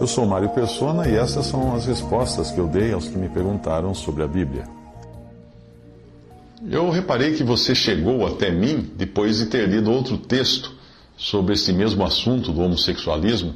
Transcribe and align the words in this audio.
Eu 0.00 0.06
sou 0.06 0.24
Mário 0.24 0.48
Persona 0.48 1.06
e 1.06 1.14
essas 1.14 1.44
são 1.44 1.74
as 1.74 1.84
respostas 1.84 2.50
que 2.50 2.58
eu 2.58 2.66
dei 2.66 2.90
aos 2.90 3.06
que 3.06 3.18
me 3.18 3.28
perguntaram 3.28 3.94
sobre 3.94 4.22
a 4.22 4.26
Bíblia. 4.26 4.64
Eu 6.70 6.88
reparei 6.88 7.34
que 7.34 7.44
você 7.44 7.74
chegou 7.74 8.26
até 8.26 8.50
mim 8.50 8.90
depois 8.96 9.36
de 9.36 9.46
ter 9.46 9.68
lido 9.68 9.92
outro 9.92 10.16
texto 10.16 10.72
sobre 11.18 11.52
esse 11.52 11.70
mesmo 11.70 12.02
assunto 12.02 12.50
do 12.50 12.62
homossexualismo 12.62 13.54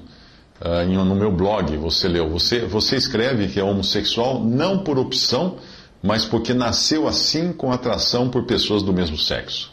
uh, 0.61 0.85
no 0.85 1.15
meu 1.15 1.33
blog. 1.33 1.75
Você 1.79 2.09
leu. 2.09 2.29
Você, 2.29 2.67
você 2.67 2.97
escreve 2.97 3.49
que 3.49 3.59
é 3.59 3.65
homossexual 3.65 4.45
não 4.45 4.81
por 4.81 4.99
opção, 4.99 5.57
mas 6.03 6.27
porque 6.27 6.53
nasceu 6.53 7.09
assim 7.09 7.55
com 7.55 7.73
atração 7.73 8.29
por 8.29 8.45
pessoas 8.45 8.83
do 8.83 8.93
mesmo 8.93 9.17
sexo. 9.17 9.73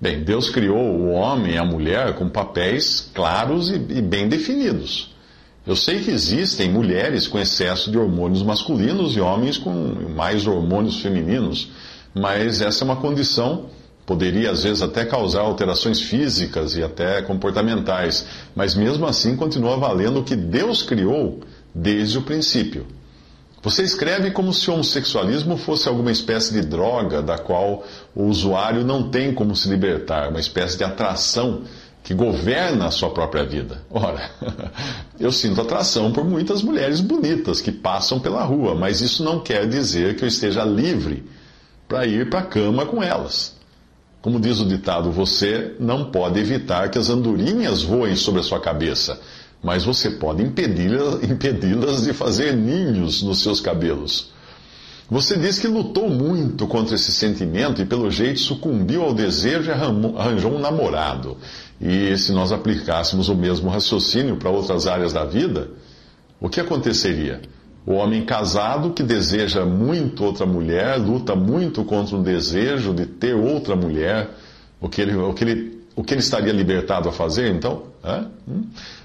Bem, 0.00 0.24
Deus 0.24 0.50
criou 0.50 0.76
o 0.76 1.12
homem 1.12 1.52
e 1.52 1.58
a 1.58 1.64
mulher 1.64 2.16
com 2.16 2.28
papéis 2.28 3.12
claros 3.14 3.70
e, 3.70 3.74
e 3.74 4.02
bem 4.02 4.28
definidos. 4.28 5.13
Eu 5.66 5.74
sei 5.74 6.00
que 6.00 6.10
existem 6.10 6.70
mulheres 6.70 7.26
com 7.26 7.38
excesso 7.38 7.90
de 7.90 7.96
hormônios 7.96 8.42
masculinos 8.42 9.16
e 9.16 9.20
homens 9.20 9.56
com 9.56 9.72
mais 10.14 10.46
hormônios 10.46 11.00
femininos, 11.00 11.70
mas 12.14 12.60
essa 12.60 12.82
é 12.82 12.86
uma 12.86 12.96
condição, 12.96 13.70
poderia 14.04 14.50
às 14.50 14.62
vezes 14.62 14.82
até 14.82 15.06
causar 15.06 15.40
alterações 15.40 16.02
físicas 16.02 16.76
e 16.76 16.82
até 16.82 17.22
comportamentais, 17.22 18.26
mas 18.54 18.74
mesmo 18.74 19.06
assim 19.06 19.36
continua 19.36 19.78
valendo 19.78 20.20
o 20.20 20.24
que 20.24 20.36
Deus 20.36 20.82
criou 20.82 21.40
desde 21.74 22.18
o 22.18 22.22
princípio. 22.22 22.86
Você 23.62 23.82
escreve 23.82 24.30
como 24.30 24.52
se 24.52 24.68
o 24.70 24.74
homossexualismo 24.74 25.56
fosse 25.56 25.88
alguma 25.88 26.12
espécie 26.12 26.52
de 26.52 26.60
droga 26.60 27.22
da 27.22 27.38
qual 27.38 27.82
o 28.14 28.24
usuário 28.24 28.84
não 28.84 29.08
tem 29.08 29.32
como 29.32 29.56
se 29.56 29.70
libertar, 29.70 30.28
uma 30.28 30.38
espécie 30.38 30.76
de 30.76 30.84
atração 30.84 31.62
que 32.04 32.12
governa 32.12 32.86
a 32.86 32.90
sua 32.90 33.08
própria 33.08 33.44
vida. 33.44 33.82
Ora, 33.90 34.30
eu 35.18 35.32
sinto 35.32 35.62
atração 35.62 36.12
por 36.12 36.22
muitas 36.22 36.62
mulheres 36.62 37.00
bonitas 37.00 37.62
que 37.62 37.72
passam 37.72 38.20
pela 38.20 38.44
rua, 38.44 38.74
mas 38.74 39.00
isso 39.00 39.24
não 39.24 39.40
quer 39.40 39.66
dizer 39.66 40.14
que 40.14 40.22
eu 40.22 40.28
esteja 40.28 40.62
livre 40.64 41.24
para 41.88 42.06
ir 42.06 42.28
para 42.28 42.40
a 42.40 42.46
cama 42.46 42.84
com 42.84 43.02
elas. 43.02 43.56
Como 44.20 44.38
diz 44.38 44.60
o 44.60 44.66
ditado, 44.66 45.10
você 45.10 45.76
não 45.80 46.10
pode 46.10 46.38
evitar 46.38 46.90
que 46.90 46.98
as 46.98 47.08
andorinhas 47.08 47.82
voem 47.82 48.16
sobre 48.16 48.40
a 48.40 48.44
sua 48.44 48.60
cabeça, 48.60 49.18
mas 49.62 49.82
você 49.82 50.10
pode 50.10 50.42
impedi-las 50.42 51.22
impedi 51.22 51.74
de 51.74 52.12
fazer 52.12 52.54
ninhos 52.54 53.22
nos 53.22 53.42
seus 53.42 53.62
cabelos. 53.62 54.34
Você 55.10 55.36
diz 55.36 55.58
que 55.58 55.66
lutou 55.66 56.08
muito 56.08 56.66
contra 56.66 56.94
esse 56.94 57.12
sentimento 57.12 57.82
e, 57.82 57.84
pelo 57.84 58.10
jeito, 58.10 58.40
sucumbiu 58.40 59.02
ao 59.02 59.12
desejo 59.12 59.70
e 59.70 59.72
arranjou 59.72 60.54
um 60.54 60.58
namorado. 60.58 61.36
E 61.84 62.16
se 62.16 62.32
nós 62.32 62.50
aplicássemos 62.50 63.28
o 63.28 63.34
mesmo 63.34 63.68
raciocínio 63.68 64.36
para 64.36 64.48
outras 64.48 64.86
áreas 64.86 65.12
da 65.12 65.26
vida, 65.26 65.68
o 66.40 66.48
que 66.48 66.58
aconteceria? 66.58 67.42
O 67.84 67.92
homem 67.92 68.24
casado 68.24 68.94
que 68.94 69.02
deseja 69.02 69.66
muito 69.66 70.24
outra 70.24 70.46
mulher, 70.46 70.96
luta 70.96 71.36
muito 71.36 71.84
contra 71.84 72.16
o 72.16 72.22
desejo 72.22 72.94
de 72.94 73.04
ter 73.04 73.34
outra 73.34 73.76
mulher, 73.76 74.30
o 74.80 74.88
que 74.88 75.02
ele, 75.02 75.14
o 75.14 75.34
que 75.34 75.44
ele, 75.44 75.84
o 75.94 76.02
que 76.02 76.14
ele 76.14 76.22
estaria 76.22 76.54
libertado 76.54 77.06
a 77.06 77.12
fazer, 77.12 77.54
então? 77.54 77.82
Hum? 78.48 78.62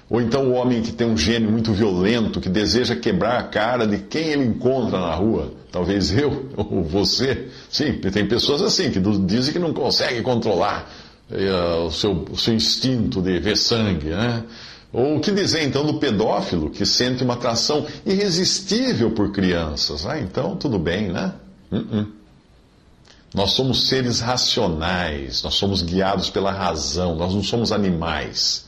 Ou 0.08 0.22
então 0.22 0.48
o 0.48 0.52
homem 0.52 0.80
que 0.80 0.90
tem 0.90 1.06
um 1.06 1.18
gênio 1.18 1.50
muito 1.50 1.74
violento, 1.74 2.40
que 2.40 2.48
deseja 2.48 2.96
quebrar 2.96 3.38
a 3.38 3.42
cara 3.42 3.86
de 3.86 3.98
quem 3.98 4.28
ele 4.28 4.44
encontra 4.44 4.98
na 4.98 5.14
rua. 5.14 5.52
Talvez 5.70 6.16
eu, 6.16 6.46
ou 6.56 6.82
você. 6.82 7.48
Sim, 7.68 7.92
tem 7.92 8.26
pessoas 8.26 8.62
assim, 8.62 8.90
que 8.90 8.98
dizem 8.98 9.52
que 9.52 9.58
não 9.58 9.74
conseguem 9.74 10.22
controlar 10.22 10.90
o, 11.86 11.90
seu, 11.90 12.24
o 12.30 12.36
seu 12.36 12.54
instinto 12.54 13.22
de 13.22 13.38
ver 13.38 13.56
sangue, 13.56 14.08
né? 14.08 14.44
Ou 14.92 15.16
o 15.16 15.20
que 15.20 15.30
dizer 15.30 15.62
então 15.62 15.86
do 15.86 15.94
pedófilo 15.94 16.70
que 16.70 16.84
sente 16.84 17.22
uma 17.22 17.34
atração 17.34 17.86
irresistível 18.04 19.12
por 19.12 19.30
crianças? 19.30 20.04
Ah, 20.04 20.18
então 20.18 20.56
tudo 20.56 20.78
bem, 20.78 21.08
né? 21.08 21.32
Uh 21.70 21.76
-uh. 21.76 22.06
Nós 23.32 23.52
somos 23.52 23.86
seres 23.86 24.18
racionais, 24.18 25.44
nós 25.44 25.54
somos 25.54 25.82
guiados 25.82 26.30
pela 26.30 26.50
razão, 26.50 27.14
nós 27.14 27.32
não 27.32 27.44
somos 27.44 27.70
animais. 27.70 28.66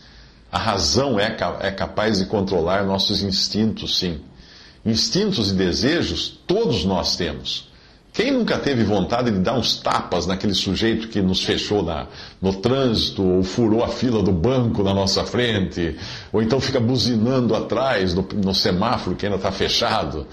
A 0.53 0.59
razão 0.59 1.19
é, 1.19 1.37
é 1.61 1.71
capaz 1.73 2.19
de 2.19 2.27
controlar 2.27 2.85
nossos 2.85 3.23
instintos, 3.23 3.99
sim. 3.99 4.21
Instintos 4.87 5.51
e 5.51 5.55
desejos 5.55 6.39
todos 6.47 6.85
nós 6.85 7.17
temos. 7.17 7.72
Quem 8.13 8.31
nunca 8.31 8.59
teve 8.59 8.85
vontade 8.85 9.31
de 9.31 9.39
dar 9.39 9.55
uns 9.55 9.77
tapas 9.77 10.27
naquele 10.27 10.53
sujeito 10.53 11.09
que 11.09 11.23
nos 11.23 11.43
fechou 11.43 11.83
na, 11.83 12.07
no 12.43 12.53
trânsito, 12.53 13.23
ou 13.23 13.43
furou 13.43 13.83
a 13.83 13.89
fila 13.89 14.23
do 14.23 14.31
banco 14.31 14.83
na 14.83 14.93
nossa 14.93 15.25
frente, 15.25 15.97
ou 16.31 16.43
então 16.43 16.61
fica 16.61 16.79
buzinando 16.79 17.55
atrás 17.55 18.13
no, 18.13 18.29
no 18.45 18.55
semáforo 18.55 19.17
que 19.17 19.25
ainda 19.25 19.39
está 19.39 19.51
fechado? 19.51 20.27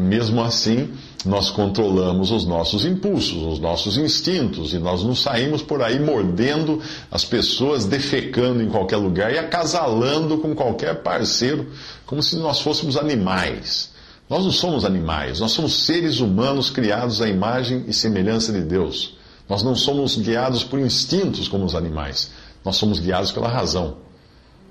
Mesmo 0.00 0.40
assim, 0.40 0.92
nós 1.24 1.50
controlamos 1.50 2.30
os 2.30 2.44
nossos 2.44 2.84
impulsos, 2.84 3.42
os 3.42 3.58
nossos 3.58 3.96
instintos, 3.96 4.72
e 4.72 4.78
nós 4.78 5.02
não 5.02 5.14
saímos 5.14 5.62
por 5.62 5.82
aí 5.82 5.98
mordendo 5.98 6.80
as 7.10 7.24
pessoas, 7.24 7.84
defecando 7.84 8.62
em 8.62 8.68
qualquer 8.68 8.98
lugar 8.98 9.32
e 9.32 9.38
acasalando 9.38 10.38
com 10.38 10.54
qualquer 10.54 11.02
parceiro, 11.02 11.66
como 12.04 12.22
se 12.22 12.36
nós 12.36 12.60
fôssemos 12.60 12.96
animais. 12.96 13.95
Nós 14.28 14.44
não 14.44 14.50
somos 14.50 14.84
animais, 14.84 15.38
nós 15.38 15.52
somos 15.52 15.84
seres 15.84 16.18
humanos 16.18 16.68
criados 16.68 17.22
à 17.22 17.28
imagem 17.28 17.84
e 17.86 17.92
semelhança 17.92 18.52
de 18.52 18.60
Deus. 18.60 19.16
Nós 19.48 19.62
não 19.62 19.76
somos 19.76 20.16
guiados 20.16 20.64
por 20.64 20.80
instintos 20.80 21.46
como 21.46 21.64
os 21.64 21.76
animais, 21.76 22.30
nós 22.64 22.76
somos 22.76 22.98
guiados 22.98 23.30
pela 23.30 23.48
razão. 23.48 23.98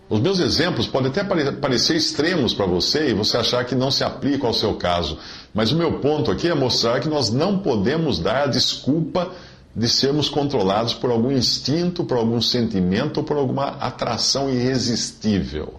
Os 0.10 0.20
meus 0.20 0.40
exemplos 0.40 0.86
podem 0.86 1.10
até 1.10 1.24
parecer 1.24 1.96
extremos 1.96 2.54
para 2.54 2.66
você 2.66 3.10
e 3.10 3.14
você 3.14 3.38
achar 3.38 3.66
que 3.66 3.74
não 3.74 3.90
se 3.90 4.04
aplicam 4.04 4.48
ao 4.48 4.54
seu 4.54 4.76
caso, 4.76 5.18
mas 5.54 5.72
o 5.72 5.78
meu 5.78 6.00
ponto 6.00 6.30
aqui 6.30 6.48
é 6.50 6.54
mostrar 6.54 7.00
que 7.00 7.08
nós 7.08 7.32
não 7.32 7.60
podemos 7.60 8.20
dar 8.20 8.44
a 8.44 8.48
desculpa 8.48 9.32
de 9.76 9.90
sermos 9.90 10.30
controlados 10.30 10.94
por 10.94 11.10
algum 11.10 11.32
instinto, 11.32 12.04
por 12.04 12.18
algum 12.18 12.40
sentimento 12.42 13.18
ou 13.18 13.24
por 13.24 13.38
alguma 13.38 13.68
atração 13.80 14.50
irresistível. 14.50 15.76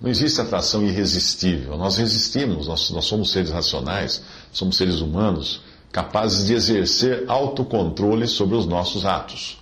Não 0.00 0.10
existe 0.10 0.40
atração 0.40 0.84
irresistível. 0.84 1.76
Nós 1.76 1.96
resistimos, 1.96 2.66
nós, 2.68 2.90
nós 2.90 3.06
somos 3.06 3.30
seres 3.30 3.50
racionais, 3.50 4.22
somos 4.52 4.76
seres 4.76 5.00
humanos, 5.00 5.60
capazes 5.90 6.46
de 6.46 6.54
exercer 6.54 7.24
autocontrole 7.26 8.26
sobre 8.26 8.56
os 8.56 8.66
nossos 8.66 9.06
atos. 9.06 9.58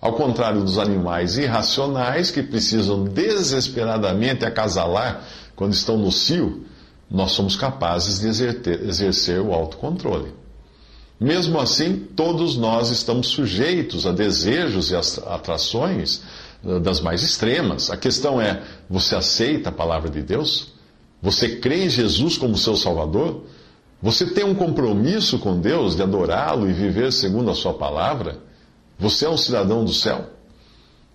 Ao 0.00 0.12
contrário 0.12 0.62
dos 0.62 0.78
animais 0.78 1.38
irracionais 1.38 2.30
que 2.30 2.42
precisam 2.42 3.04
desesperadamente 3.04 4.44
acasalar 4.44 5.24
quando 5.56 5.72
estão 5.72 5.96
no 5.96 6.10
cio, 6.12 6.64
nós 7.10 7.32
somos 7.32 7.56
capazes 7.56 8.20
de 8.20 8.28
exercer, 8.86 9.40
o 9.40 9.52
autocontrole. 9.52 10.32
Mesmo 11.18 11.58
assim, 11.58 11.96
todos 12.14 12.56
nós 12.56 12.90
estamos 12.90 13.28
sujeitos 13.28 14.06
a 14.06 14.12
desejos 14.12 14.90
e 14.90 14.96
atrações 14.96 16.22
das 16.62 17.00
mais 17.00 17.22
extremas. 17.22 17.90
A 17.90 17.96
questão 17.96 18.40
é: 18.40 18.62
você 18.88 19.14
aceita 19.14 19.68
a 19.68 19.72
palavra 19.72 20.10
de 20.10 20.22
Deus? 20.22 20.72
Você 21.22 21.56
crê 21.56 21.84
em 21.84 21.90
Jesus 21.90 22.36
como 22.36 22.56
seu 22.56 22.76
Salvador? 22.76 23.44
Você 24.00 24.26
tem 24.26 24.44
um 24.44 24.54
compromisso 24.54 25.38
com 25.38 25.60
Deus 25.60 25.96
de 25.96 26.02
adorá-lo 26.02 26.70
e 26.70 26.72
viver 26.72 27.12
segundo 27.12 27.50
a 27.50 27.54
sua 27.54 27.74
palavra? 27.74 28.38
Você 28.98 29.24
é 29.24 29.28
um 29.28 29.36
cidadão 29.36 29.84
do 29.84 29.92
céu? 29.92 30.30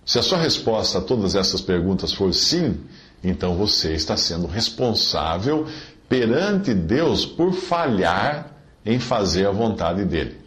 Se 0.04 0.18
a 0.18 0.22
sua 0.22 0.38
resposta 0.38 0.98
a 0.98 1.00
todas 1.00 1.34
essas 1.34 1.62
perguntas 1.62 2.12
for 2.12 2.32
sim, 2.34 2.80
então 3.22 3.56
você 3.56 3.94
está 3.94 4.16
sendo 4.18 4.46
responsável 4.46 5.66
perante 6.08 6.74
Deus 6.74 7.24
por 7.24 7.54
falhar 7.54 8.50
em 8.84 8.98
fazer 8.98 9.46
a 9.46 9.50
vontade 9.50 10.04
dele. 10.04 10.38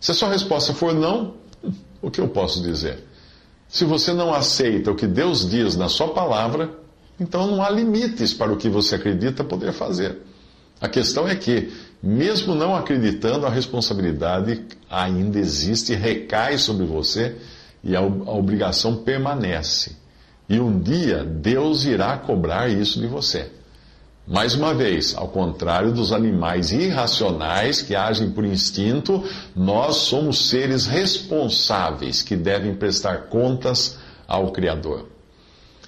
Se 0.00 0.12
a 0.12 0.14
sua 0.14 0.30
resposta 0.30 0.72
for 0.72 0.94
não, 0.94 1.34
o 2.00 2.10
que 2.10 2.20
eu 2.20 2.28
posso 2.28 2.62
dizer? 2.62 3.04
Se 3.72 3.86
você 3.86 4.12
não 4.12 4.34
aceita 4.34 4.90
o 4.90 4.94
que 4.94 5.06
Deus 5.06 5.48
diz 5.48 5.74
na 5.76 5.88
sua 5.88 6.08
palavra, 6.08 6.70
então 7.18 7.46
não 7.46 7.62
há 7.62 7.70
limites 7.70 8.34
para 8.34 8.52
o 8.52 8.58
que 8.58 8.68
você 8.68 8.96
acredita 8.96 9.42
poder 9.42 9.72
fazer. 9.72 10.18
A 10.78 10.90
questão 10.90 11.26
é 11.26 11.34
que 11.34 11.72
mesmo 12.02 12.54
não 12.54 12.76
acreditando, 12.76 13.46
a 13.46 13.50
responsabilidade 13.50 14.62
ainda 14.90 15.38
existe 15.38 15.94
recai 15.94 16.58
sobre 16.58 16.84
você 16.84 17.38
e 17.82 17.96
a 17.96 18.02
obrigação 18.02 18.96
permanece. 18.96 19.96
E 20.50 20.60
um 20.60 20.78
dia 20.78 21.24
Deus 21.24 21.86
irá 21.86 22.18
cobrar 22.18 22.68
isso 22.68 23.00
de 23.00 23.06
você. 23.06 23.50
Mais 24.26 24.54
uma 24.54 24.72
vez, 24.72 25.16
ao 25.16 25.26
contrário 25.26 25.92
dos 25.92 26.12
animais 26.12 26.70
irracionais 26.70 27.82
que 27.82 27.94
agem 27.94 28.30
por 28.30 28.44
instinto, 28.44 29.24
nós 29.54 29.96
somos 29.96 30.48
seres 30.48 30.86
responsáveis 30.86 32.22
que 32.22 32.36
devem 32.36 32.72
prestar 32.72 33.22
contas 33.28 33.98
ao 34.28 34.52
Criador. 34.52 35.08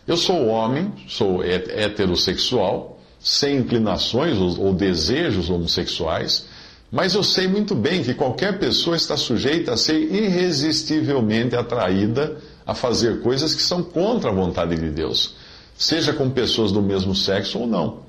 Eu 0.06 0.16
sou 0.16 0.48
homem, 0.48 0.92
sou 1.06 1.44
heterossexual, 1.44 2.98
sem 3.20 3.58
inclinações 3.58 4.36
ou 4.36 4.74
desejos 4.74 5.48
homossexuais, 5.48 6.46
mas 6.90 7.14
eu 7.14 7.22
sei 7.22 7.46
muito 7.46 7.74
bem 7.74 8.02
que 8.02 8.14
qualquer 8.14 8.58
pessoa 8.58 8.96
está 8.96 9.16
sujeita 9.16 9.72
a 9.72 9.76
ser 9.76 9.98
irresistivelmente 10.12 11.54
atraída 11.54 12.36
a 12.66 12.74
fazer 12.74 13.20
coisas 13.22 13.54
que 13.54 13.62
são 13.62 13.82
contra 13.82 14.30
a 14.30 14.34
vontade 14.34 14.76
de 14.76 14.90
Deus, 14.90 15.36
seja 15.76 16.12
com 16.12 16.28
pessoas 16.28 16.72
do 16.72 16.82
mesmo 16.82 17.14
sexo 17.14 17.60
ou 17.60 17.66
não. 17.66 18.04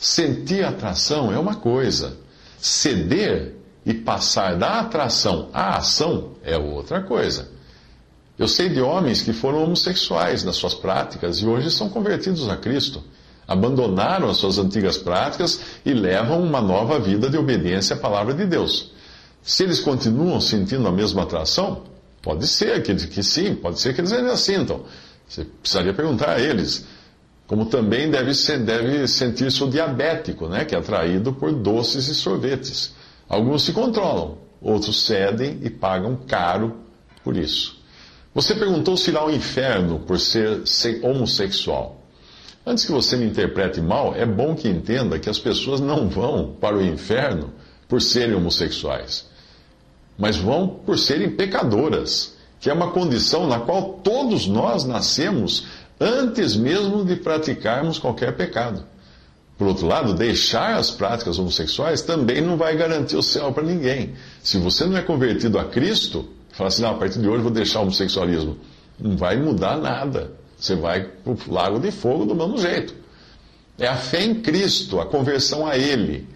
Sentir 0.00 0.64
atração 0.64 1.30
é 1.30 1.38
uma 1.38 1.56
coisa, 1.56 2.16
ceder 2.58 3.54
e 3.84 3.92
passar 3.92 4.56
da 4.56 4.80
atração 4.80 5.50
à 5.52 5.76
ação 5.76 6.30
é 6.42 6.56
outra 6.56 7.02
coisa. 7.02 7.50
Eu 8.38 8.48
sei 8.48 8.70
de 8.70 8.80
homens 8.80 9.20
que 9.20 9.34
foram 9.34 9.62
homossexuais 9.62 10.42
nas 10.42 10.56
suas 10.56 10.72
práticas 10.72 11.36
e 11.40 11.46
hoje 11.46 11.70
são 11.70 11.90
convertidos 11.90 12.48
a 12.48 12.56
Cristo. 12.56 13.02
Abandonaram 13.46 14.30
as 14.30 14.38
suas 14.38 14.56
antigas 14.56 14.96
práticas 14.96 15.60
e 15.84 15.92
levam 15.92 16.42
uma 16.42 16.62
nova 16.62 16.98
vida 16.98 17.28
de 17.28 17.36
obediência 17.36 17.94
à 17.94 17.98
palavra 17.98 18.32
de 18.32 18.46
Deus. 18.46 18.92
Se 19.42 19.64
eles 19.64 19.80
continuam 19.80 20.40
sentindo 20.40 20.88
a 20.88 20.92
mesma 20.92 21.24
atração, 21.24 21.82
pode 22.22 22.46
ser 22.46 22.82
que, 22.82 22.94
que 22.94 23.22
sim, 23.22 23.54
pode 23.54 23.78
ser 23.78 23.92
que 23.92 24.00
eles 24.00 24.12
ainda 24.12 24.34
sintam. 24.38 24.82
Você 25.28 25.44
precisaria 25.44 25.92
perguntar 25.92 26.30
a 26.30 26.40
eles. 26.40 26.86
Como 27.50 27.66
também 27.66 28.08
deve, 28.08 28.30
deve 28.58 29.08
sentir-se 29.08 29.64
o 29.64 29.68
diabético, 29.68 30.46
né, 30.46 30.64
que 30.64 30.72
é 30.72 30.78
atraído 30.78 31.32
por 31.32 31.50
doces 31.50 32.06
e 32.06 32.14
sorvetes. 32.14 32.94
Alguns 33.28 33.64
se 33.64 33.72
controlam, 33.72 34.38
outros 34.62 35.04
cedem 35.04 35.58
e 35.60 35.68
pagam 35.68 36.14
caro 36.28 36.76
por 37.24 37.36
isso. 37.36 37.76
Você 38.32 38.54
perguntou 38.54 38.96
se 38.96 39.10
irá 39.10 39.18
ao 39.18 39.32
inferno 39.32 39.98
por 39.98 40.20
ser 40.20 40.62
homossexual. 41.02 42.00
Antes 42.64 42.84
que 42.84 42.92
você 42.92 43.16
me 43.16 43.26
interprete 43.26 43.80
mal, 43.80 44.14
é 44.14 44.24
bom 44.24 44.54
que 44.54 44.68
entenda 44.68 45.18
que 45.18 45.28
as 45.28 45.40
pessoas 45.40 45.80
não 45.80 46.08
vão 46.08 46.54
para 46.60 46.76
o 46.76 46.86
inferno 46.86 47.52
por 47.88 48.00
serem 48.00 48.36
homossexuais, 48.36 49.26
mas 50.16 50.36
vão 50.36 50.68
por 50.68 50.96
serem 50.96 51.30
pecadoras, 51.30 52.36
que 52.60 52.70
é 52.70 52.72
uma 52.72 52.92
condição 52.92 53.48
na 53.48 53.58
qual 53.58 53.94
todos 54.04 54.46
nós 54.46 54.84
nascemos 54.84 55.79
antes 56.00 56.56
mesmo 56.56 57.04
de 57.04 57.16
praticarmos 57.16 57.98
qualquer 57.98 58.36
pecado. 58.36 58.84
Por 59.58 59.66
outro 59.66 59.86
lado, 59.86 60.14
deixar 60.14 60.76
as 60.76 60.90
práticas 60.90 61.38
homossexuais 61.38 62.00
também 62.00 62.40
não 62.40 62.56
vai 62.56 62.74
garantir 62.76 63.16
o 63.16 63.22
céu 63.22 63.52
para 63.52 63.62
ninguém. 63.62 64.14
Se 64.42 64.56
você 64.56 64.86
não 64.86 64.96
é 64.96 65.02
convertido 65.02 65.58
a 65.58 65.64
Cristo, 65.64 66.26
Falar 66.52 66.68
assim, 66.68 66.82
não, 66.82 66.90
a 66.90 66.94
partir 66.94 67.20
de 67.20 67.28
hoje 67.28 67.42
vou 67.42 67.50
deixar 67.50 67.78
o 67.78 67.82
homossexualismo. 67.82 68.58
Não 68.98 69.16
vai 69.16 69.36
mudar 69.36 69.78
nada. 69.78 70.32
Você 70.58 70.74
vai 70.74 71.04
para 71.04 71.32
o 71.32 71.38
lago 71.48 71.78
de 71.78 71.90
fogo 71.90 72.26
do 72.26 72.34
mesmo 72.34 72.58
jeito. 72.58 72.94
É 73.78 73.86
a 73.86 73.96
fé 73.96 74.24
em 74.24 74.34
Cristo, 74.34 75.00
a 75.00 75.06
conversão 75.06 75.66
a 75.66 75.78
Ele. 75.78 76.28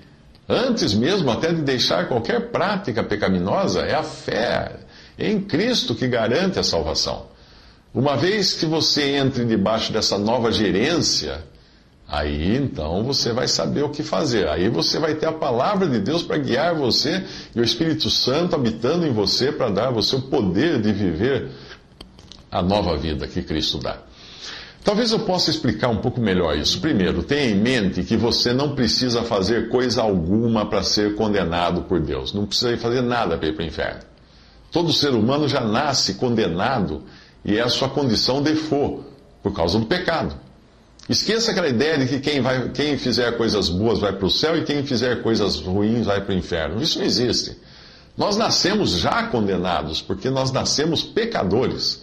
Antes 0.49 0.94
mesmo 0.94 1.31
até 1.31 1.52
de 1.52 1.62
deixar 1.62 2.08
qualquer 2.08 2.50
prática 2.50 3.02
pecaminosa, 3.02 3.82
é 3.82 3.94
a 3.94 4.02
fé 4.02 4.76
em 5.19 5.40
Cristo 5.40 5.94
que 5.94 6.08
garante 6.08 6.58
a 6.58 6.62
salvação. 6.62 7.26
Uma 7.94 8.17
vez 8.17 8.55
que 8.55 8.67
você 8.67 9.17
entre 9.17 9.44
debaixo 9.44 9.93
dessa 9.93 10.19
nova 10.19 10.50
gerência, 10.50 11.44
Aí 12.06 12.56
então 12.56 13.02
você 13.02 13.32
vai 13.32 13.49
saber 13.49 13.82
o 13.82 13.88
que 13.88 14.02
fazer. 14.02 14.46
Aí 14.49 14.69
você 14.69 14.99
vai 14.99 15.14
ter 15.14 15.26
a 15.26 15.32
palavra 15.32 15.88
de 15.88 15.99
Deus 15.99 16.23
para 16.23 16.37
guiar 16.37 16.75
você 16.75 17.25
e 17.55 17.61
o 17.61 17.64
Espírito 17.64 18.11
Santo 18.11 18.55
habitando 18.55 19.06
em 19.06 19.12
você 19.12 19.50
para 19.50 19.70
dar 19.70 19.91
você 19.91 20.17
o 20.17 20.23
poder 20.23 20.81
de 20.81 20.93
viver 20.93 21.50
a 22.50 22.62
nova 22.62 22.96
vida 22.96 23.26
que 23.26 23.43
Cristo 23.43 23.79
dá. 23.79 23.99
Talvez 24.85 25.12
eu 25.12 25.20
possa 25.20 25.49
explicar 25.49 25.88
um 25.88 25.96
pouco 25.96 26.20
melhor 26.20 26.58
isso. 26.58 26.79
Primeiro, 26.79 27.23
tenha 27.23 27.50
em 27.50 27.58
mente 27.58 28.05
que 28.05 28.19
você 28.19 28.52
não 28.52 28.75
precisa 28.75 29.23
fazer 29.23 29.70
coisa 29.70 30.02
alguma 30.02 30.67
para 30.67 30.82
ser 30.82 31.14
condenado 31.14 31.82
por 31.85 31.99
Deus. 32.00 32.35
Não 32.35 32.44
precisa 32.44 32.76
fazer 32.76 33.00
nada 33.00 33.38
para 33.38 33.49
ir 33.49 33.55
para 33.55 33.64
o 33.64 33.67
inferno. 33.67 34.00
Todo 34.70 34.93
ser 34.93 35.14
humano 35.14 35.49
já 35.49 35.62
nasce 35.62 36.14
condenado 36.14 37.02
e 37.44 37.56
é 37.56 37.62
a 37.62 37.69
sua 37.69 37.88
condição 37.88 38.43
default 38.43 39.05
por 39.43 39.52
causa 39.52 39.79
do 39.79 39.87
pecado. 39.87 40.35
Esqueça 41.08 41.50
aquela 41.50 41.69
ideia 41.69 41.99
de 41.99 42.06
que 42.06 42.19
quem, 42.19 42.41
vai, 42.41 42.70
quem 42.70 42.96
fizer 42.96 43.37
coisas 43.37 43.69
boas 43.69 43.99
vai 43.99 44.12
para 44.14 44.26
o 44.26 44.31
céu 44.31 44.56
e 44.56 44.64
quem 44.64 44.82
fizer 44.85 45.23
coisas 45.23 45.61
ruins 45.61 46.06
vai 46.06 46.23
para 46.23 46.35
o 46.35 46.38
inferno. 46.38 46.82
Isso 46.82 46.99
não 46.99 47.05
existe. 47.05 47.58
Nós 48.17 48.37
nascemos 48.37 48.93
já 48.93 49.25
condenados, 49.25 50.00
porque 50.00 50.31
nós 50.31 50.50
nascemos 50.50 51.02
pecadores. 51.02 52.02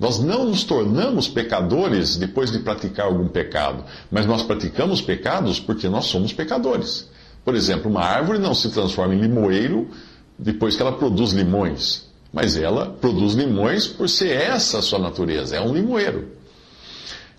Nós 0.00 0.18
não 0.18 0.46
nos 0.46 0.64
tornamos 0.64 1.28
pecadores 1.28 2.16
depois 2.16 2.50
de 2.50 2.58
praticar 2.58 3.06
algum 3.06 3.28
pecado, 3.28 3.84
mas 4.10 4.26
nós 4.26 4.42
praticamos 4.42 5.00
pecados 5.00 5.60
porque 5.60 5.88
nós 5.88 6.06
somos 6.06 6.32
pecadores. 6.32 7.08
Por 7.44 7.54
exemplo, 7.54 7.88
uma 7.88 8.02
árvore 8.02 8.40
não 8.40 8.54
se 8.54 8.70
transforma 8.70 9.14
em 9.14 9.20
limoeiro 9.20 9.88
depois 10.36 10.74
que 10.74 10.82
ela 10.82 10.92
produz 10.92 11.30
limões, 11.30 12.08
mas 12.32 12.56
ela 12.56 12.86
produz 12.86 13.34
limões 13.34 13.86
por 13.86 14.08
ser 14.08 14.30
essa 14.30 14.78
a 14.78 14.82
sua 14.82 14.98
natureza, 14.98 15.56
é 15.56 15.60
um 15.60 15.74
limoeiro. 15.74 16.28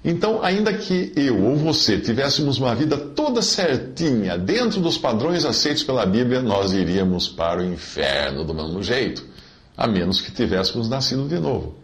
Então, 0.06 0.44
ainda 0.44 0.74
que 0.74 1.14
eu 1.16 1.42
ou 1.42 1.56
você 1.56 1.98
tivéssemos 1.98 2.58
uma 2.58 2.76
vida 2.76 2.98
toda 2.98 3.42
certinha, 3.42 4.38
dentro 4.38 4.82
dos 4.82 4.98
padrões 4.98 5.46
aceitos 5.46 5.82
pela 5.82 6.06
Bíblia, 6.06 6.42
nós 6.42 6.74
iríamos 6.74 7.30
para 7.30 7.62
o 7.62 7.66
inferno 7.66 8.44
do 8.44 8.54
mesmo 8.54 8.84
jeito, 8.84 9.26
a 9.78 9.88
menos 9.88 10.20
que 10.20 10.32
tivéssemos 10.32 10.90
nascido 10.90 11.28
de 11.28 11.40
novo. 11.40 11.76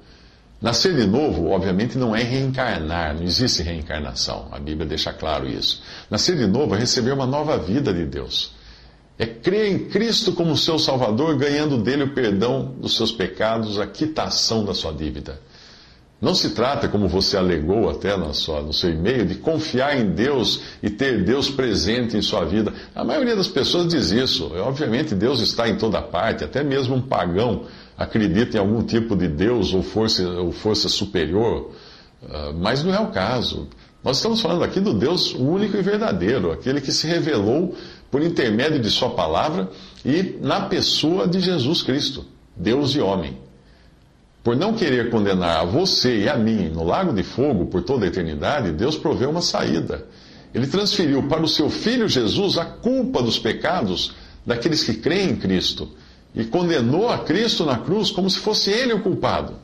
Nascer 0.61 0.93
de 0.93 1.07
novo, 1.07 1.51
obviamente, 1.51 1.97
não 1.97 2.13
é 2.13 2.21
reencarnar, 2.21 3.15
não 3.15 3.23
existe 3.23 3.63
reencarnação, 3.63 4.49
a 4.51 4.59
Bíblia 4.59 4.85
deixa 4.85 5.13
claro 5.13 5.47
isso. 5.47 5.81
Nascer 6.11 6.35
de 6.35 6.45
novo 6.45 6.75
é 6.75 6.79
receber 6.79 7.13
uma 7.13 7.25
nova 7.25 7.57
vida 7.57 7.93
de 7.93 8.05
Deus. 8.05 8.51
É 9.19 9.25
crer 9.25 9.71
em 9.71 9.79
Cristo 9.89 10.31
como 10.31 10.57
seu 10.57 10.79
Salvador, 10.79 11.37
ganhando 11.37 11.77
dele 11.77 12.03
o 12.03 12.13
perdão 12.13 12.73
dos 12.79 12.95
seus 12.95 13.11
pecados, 13.11 13.77
a 13.77 13.85
quitação 13.85 14.65
da 14.65 14.73
sua 14.73 14.93
dívida. 14.93 15.39
Não 16.21 16.33
se 16.33 16.49
trata, 16.51 16.87
como 16.87 17.07
você 17.07 17.37
alegou 17.37 17.89
até 17.89 18.17
no 18.17 18.33
seu, 18.33 18.61
no 18.63 18.73
seu 18.73 18.89
e-mail, 18.89 19.25
de 19.25 19.35
confiar 19.35 19.97
em 19.97 20.09
Deus 20.11 20.61
e 20.81 20.89
ter 20.89 21.23
Deus 21.23 21.49
presente 21.49 22.17
em 22.17 22.21
sua 22.21 22.45
vida. 22.45 22.73
A 22.95 23.03
maioria 23.03 23.35
das 23.35 23.47
pessoas 23.47 23.87
diz 23.87 24.11
isso. 24.11 24.51
Obviamente, 24.55 25.13
Deus 25.13 25.39
está 25.41 25.67
em 25.69 25.77
toda 25.77 26.01
parte, 26.01 26.43
até 26.43 26.63
mesmo 26.63 26.95
um 26.95 27.01
pagão 27.01 27.65
acredita 27.99 28.55
em 28.55 28.59
algum 28.61 28.81
tipo 28.81 29.13
de 29.13 29.27
Deus 29.27 29.73
ou 29.73 29.83
força, 29.83 30.25
ou 30.25 30.53
força 30.53 30.87
superior, 30.87 31.71
ah, 32.23 32.53
mas 32.57 32.81
não 32.81 32.93
é 32.95 32.99
o 32.99 33.07
caso. 33.07 33.67
Nós 34.01 34.15
estamos 34.15 34.39
falando 34.39 34.63
aqui 34.63 34.79
do 34.79 34.93
Deus 34.93 35.35
único 35.35 35.75
e 35.75 35.81
verdadeiro, 35.81 36.49
aquele 36.49 36.79
que 36.79 36.93
se 36.93 37.05
revelou 37.05 37.75
por 38.11 38.21
intermédio 38.21 38.79
de 38.79 38.89
Sua 38.89 39.11
palavra 39.11 39.69
e 40.05 40.37
na 40.41 40.61
pessoa 40.61 41.27
de 41.27 41.39
Jesus 41.39 41.81
Cristo, 41.81 42.25
Deus 42.55 42.95
e 42.95 42.99
homem. 42.99 43.37
Por 44.43 44.55
não 44.55 44.73
querer 44.73 45.09
condenar 45.09 45.59
a 45.59 45.65
você 45.65 46.23
e 46.23 46.29
a 46.29 46.37
mim 46.37 46.69
no 46.69 46.83
lago 46.83 47.13
de 47.13 47.23
fogo 47.23 47.65
por 47.65 47.83
toda 47.83 48.05
a 48.05 48.07
eternidade, 48.07 48.71
Deus 48.71 48.97
proveu 48.97 49.29
uma 49.29 49.41
saída. 49.41 50.05
Ele 50.53 50.65
transferiu 50.65 51.23
para 51.23 51.43
o 51.43 51.47
seu 51.47 51.69
filho 51.69 52.07
Jesus 52.07 52.57
a 52.57 52.65
culpa 52.65 53.21
dos 53.21 53.37
pecados 53.37 54.13
daqueles 54.45 54.83
que 54.83 54.95
creem 54.95 55.31
em 55.31 55.35
Cristo 55.35 55.89
e 56.33 56.43
condenou 56.45 57.09
a 57.09 57.19
Cristo 57.19 57.65
na 57.65 57.77
cruz 57.77 58.09
como 58.09 58.29
se 58.29 58.39
fosse 58.39 58.71
ele 58.71 58.93
o 58.93 59.01
culpado. 59.01 59.55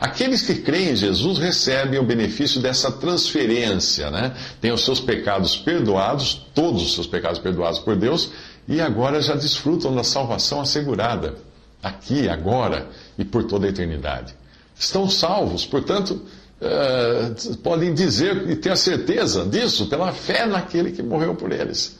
Aqueles 0.00 0.40
que 0.40 0.54
creem 0.54 0.92
em 0.92 0.96
Jesus 0.96 1.38
recebem 1.38 2.00
o 2.00 2.02
benefício 2.02 2.58
dessa 2.58 2.90
transferência, 2.90 4.10
né? 4.10 4.34
Tem 4.58 4.72
os 4.72 4.82
seus 4.82 4.98
pecados 4.98 5.56
perdoados, 5.56 6.46
todos 6.54 6.82
os 6.82 6.94
seus 6.94 7.06
pecados 7.06 7.38
perdoados 7.38 7.80
por 7.80 7.94
Deus, 7.94 8.30
e 8.66 8.80
agora 8.80 9.20
já 9.20 9.34
desfrutam 9.34 9.94
da 9.94 10.02
salvação 10.02 10.62
assegurada 10.62 11.36
aqui, 11.82 12.30
agora 12.30 12.88
e 13.18 13.26
por 13.26 13.44
toda 13.44 13.66
a 13.66 13.68
eternidade. 13.68 14.34
Estão 14.74 15.06
salvos, 15.10 15.66
portanto, 15.66 16.22
uh, 16.62 17.56
podem 17.58 17.92
dizer 17.92 18.48
e 18.48 18.56
ter 18.56 18.70
a 18.70 18.76
certeza 18.76 19.44
disso 19.44 19.86
pela 19.86 20.12
fé 20.12 20.46
naquele 20.46 20.92
que 20.92 21.02
morreu 21.02 21.34
por 21.34 21.52
eles. 21.52 21.98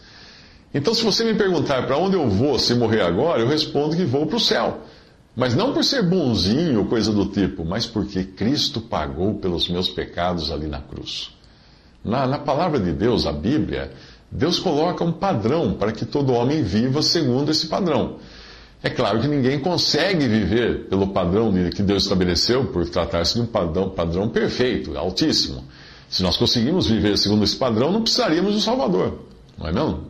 Então, 0.72 0.94
se 0.94 1.04
você 1.04 1.22
me 1.22 1.34
perguntar 1.34 1.86
para 1.86 1.98
onde 1.98 2.16
eu 2.16 2.26
vou 2.30 2.58
se 2.58 2.72
morrer 2.74 3.02
agora, 3.02 3.42
eu 3.42 3.48
respondo 3.48 3.94
que 3.94 4.04
vou 4.04 4.24
para 4.26 4.36
o 4.36 4.40
céu. 4.40 4.80
Mas 5.40 5.54
não 5.54 5.72
por 5.72 5.82
ser 5.82 6.02
bonzinho 6.02 6.80
ou 6.80 6.84
coisa 6.84 7.10
do 7.10 7.24
tipo, 7.24 7.64
mas 7.64 7.86
porque 7.86 8.24
Cristo 8.24 8.78
pagou 8.78 9.36
pelos 9.36 9.70
meus 9.70 9.88
pecados 9.88 10.52
ali 10.52 10.66
na 10.66 10.82
cruz. 10.82 11.30
Na, 12.04 12.26
na 12.26 12.38
palavra 12.38 12.78
de 12.78 12.92
Deus, 12.92 13.26
a 13.26 13.32
Bíblia, 13.32 13.90
Deus 14.30 14.58
coloca 14.58 15.02
um 15.02 15.10
padrão 15.10 15.72
para 15.72 15.92
que 15.92 16.04
todo 16.04 16.34
homem 16.34 16.62
viva 16.62 17.00
segundo 17.00 17.50
esse 17.50 17.68
padrão. 17.68 18.18
É 18.82 18.90
claro 18.90 19.18
que 19.18 19.28
ninguém 19.28 19.58
consegue 19.60 20.28
viver 20.28 20.88
pelo 20.90 21.08
padrão 21.08 21.50
que 21.70 21.82
Deus 21.82 22.02
estabeleceu, 22.02 22.66
por 22.66 22.86
tratar-se 22.90 23.36
de 23.36 23.40
um 23.40 23.46
padrão, 23.46 23.88
padrão 23.88 24.28
perfeito, 24.28 24.94
altíssimo. 24.94 25.64
Se 26.10 26.22
nós 26.22 26.36
conseguimos 26.36 26.86
viver 26.86 27.16
segundo 27.16 27.44
esse 27.44 27.56
padrão, 27.56 27.90
não 27.90 28.02
precisaríamos 28.02 28.52
do 28.52 28.60
Salvador, 28.60 29.20
não 29.56 29.66
é 29.66 29.72
mesmo? 29.72 30.04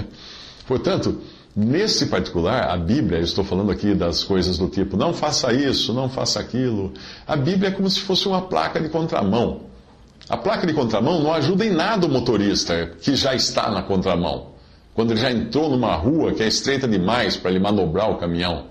Portanto, 0.66 1.20
nesse 1.54 2.06
particular, 2.06 2.70
a 2.70 2.76
Bíblia, 2.76 3.18
eu 3.18 3.24
estou 3.24 3.44
falando 3.44 3.70
aqui 3.70 3.94
das 3.94 4.24
coisas 4.24 4.58
do 4.58 4.68
tipo, 4.68 4.96
não 4.96 5.12
faça 5.12 5.52
isso, 5.52 5.92
não 5.92 6.08
faça 6.08 6.40
aquilo. 6.40 6.92
A 7.26 7.36
Bíblia 7.36 7.68
é 7.68 7.72
como 7.72 7.88
se 7.88 8.00
fosse 8.00 8.26
uma 8.26 8.42
placa 8.42 8.80
de 8.80 8.88
contramão. 8.88 9.62
A 10.28 10.36
placa 10.36 10.66
de 10.66 10.72
contramão 10.72 11.22
não 11.22 11.32
ajuda 11.32 11.64
em 11.64 11.70
nada 11.70 12.06
o 12.06 12.10
motorista 12.10 12.92
que 13.00 13.14
já 13.14 13.34
está 13.34 13.70
na 13.70 13.82
contramão. 13.82 14.52
Quando 14.94 15.12
ele 15.12 15.20
já 15.20 15.30
entrou 15.30 15.70
numa 15.70 15.94
rua 15.94 16.32
que 16.32 16.42
é 16.42 16.46
estreita 16.46 16.86
demais 16.86 17.36
para 17.36 17.50
ele 17.50 17.60
manobrar 17.60 18.10
o 18.10 18.18
caminhão, 18.18 18.66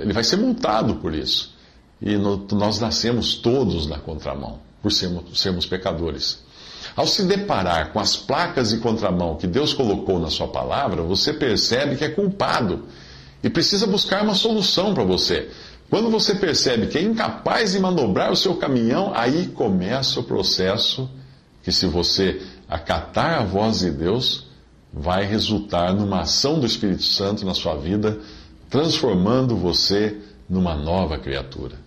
ele 0.00 0.12
vai 0.12 0.24
ser 0.24 0.36
multado 0.36 0.96
por 0.96 1.14
isso. 1.14 1.54
E 2.00 2.16
nós 2.16 2.80
nascemos 2.80 3.34
todos 3.36 3.86
na 3.86 3.98
contramão, 3.98 4.58
por 4.82 4.90
sermos, 4.92 5.40
sermos 5.40 5.66
pecadores. 5.66 6.42
Ao 6.96 7.06
se 7.06 7.24
deparar 7.24 7.92
com 7.92 7.98
as 7.98 8.16
placas 8.16 8.70
de 8.70 8.78
contramão 8.78 9.36
que 9.36 9.46
Deus 9.46 9.74
colocou 9.74 10.20
na 10.20 10.30
Sua 10.30 10.46
palavra, 10.46 11.02
você 11.02 11.32
percebe 11.32 11.96
que 11.96 12.04
é 12.04 12.08
culpado 12.08 12.84
e 13.42 13.50
precisa 13.50 13.86
buscar 13.86 14.22
uma 14.22 14.34
solução 14.34 14.94
para 14.94 15.02
você. 15.02 15.50
Quando 15.90 16.10
você 16.10 16.34
percebe 16.34 16.86
que 16.86 16.98
é 16.98 17.02
incapaz 17.02 17.72
de 17.72 17.80
manobrar 17.80 18.32
o 18.32 18.36
seu 18.36 18.56
caminhão, 18.56 19.12
aí 19.14 19.48
começa 19.48 20.20
o 20.20 20.24
processo 20.24 21.10
que, 21.62 21.70
se 21.70 21.86
você 21.86 22.40
acatar 22.68 23.40
a 23.40 23.44
voz 23.44 23.80
de 23.80 23.90
Deus, 23.90 24.46
vai 24.92 25.24
resultar 25.24 25.92
numa 25.92 26.20
ação 26.20 26.58
do 26.58 26.66
Espírito 26.66 27.02
Santo 27.02 27.44
na 27.44 27.54
sua 27.54 27.74
vida, 27.74 28.18
transformando 28.70 29.56
você 29.56 30.16
numa 30.48 30.74
nova 30.74 31.18
criatura. 31.18 31.83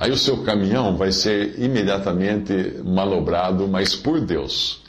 Aí 0.00 0.10
o 0.10 0.16
seu 0.16 0.38
caminhão 0.38 0.96
vai 0.96 1.12
ser 1.12 1.58
imediatamente 1.58 2.80
manobrado, 2.82 3.68
mas 3.68 3.94
por 3.94 4.18
Deus. 4.18 4.80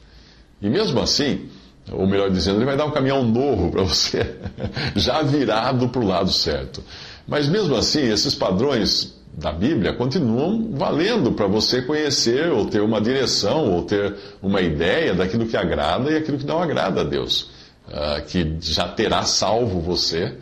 E 0.62 0.70
mesmo 0.70 1.02
assim, 1.02 1.50
ou 1.92 2.08
melhor 2.08 2.30
dizendo, 2.32 2.60
ele 2.60 2.66
vai 2.66 2.78
dar 2.78 2.86
um 2.86 2.92
caminhão 2.92 3.22
novo 3.22 3.70
para 3.70 3.84
você, 3.84 4.38
já 4.96 5.22
virado 5.22 5.90
para 5.90 6.02
o 6.02 6.08
lado 6.08 6.32
certo. 6.32 6.82
Mas 7.28 7.50
mesmo 7.50 7.76
assim, 7.76 8.10
esses 8.10 8.34
padrões 8.34 9.14
da 9.34 9.52
Bíblia 9.52 9.92
continuam 9.92 10.72
valendo 10.72 11.34
para 11.34 11.46
você 11.46 11.82
conhecer, 11.82 12.50
ou 12.50 12.68
ter 12.68 12.80
uma 12.80 13.02
direção, 13.02 13.70
ou 13.70 13.84
ter 13.84 14.16
uma 14.42 14.62
ideia 14.62 15.14
daquilo 15.14 15.46
que 15.46 15.58
agrada 15.58 16.10
e 16.10 16.16
aquilo 16.16 16.38
que 16.38 16.46
não 16.46 16.64
agrada 16.64 17.02
a 17.02 17.04
Deus, 17.04 17.50
uh, 17.90 18.26
que 18.26 18.56
já 18.62 18.88
terá 18.88 19.24
salvo 19.24 19.82
você 19.82 20.38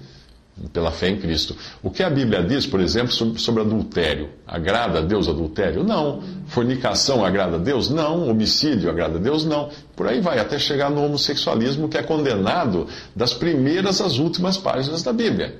pela 0.74 0.92
fé 0.92 1.10
em 1.10 1.18
Cristo. 1.18 1.56
O 1.82 1.90
que 1.90 2.04
a 2.04 2.10
Bíblia 2.10 2.44
diz, 2.44 2.66
por 2.66 2.80
exemplo, 2.80 3.12
sobre, 3.12 3.62
adultério? 3.62 4.30
Agrada 4.46 5.00
a 5.00 5.02
Deus 5.02 5.28
adultério? 5.28 5.84
Não. 5.84 6.22
Fornicação 6.48 7.24
agrada 7.24 7.56
a 7.56 7.60
Deus? 7.60 7.90
Não. 7.90 8.30
Homicídio 8.30 8.90
agrada 8.90 9.18
a 9.18 9.22
Deus? 9.22 9.46
Não. 9.46 9.70
Por 9.96 10.08
aí 10.08 10.22
vai, 10.22 10.40
até 10.40 10.60
chegar 10.60 10.90
no 10.90 11.04
homossexualismo 11.04 11.88
que 11.88 11.98
é 11.98 12.04
condenado 12.04 12.88
das 13.16 13.34
primeiras 13.34 14.02
às 14.02 14.18
últimas 14.18 14.58
páginas 14.58 15.04
da 15.04 15.14
Bíblia. 15.14 15.60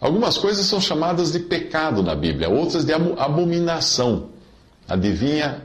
Algumas 0.00 0.36
coisas 0.36 0.66
são 0.66 0.80
chamadas 0.80 1.30
de 1.30 1.38
pecado 1.38 2.02
na 2.02 2.14
Bíblia, 2.14 2.48
outras 2.48 2.84
de 2.84 2.92
abominação. 2.92 4.30
Adivinha 4.88 5.62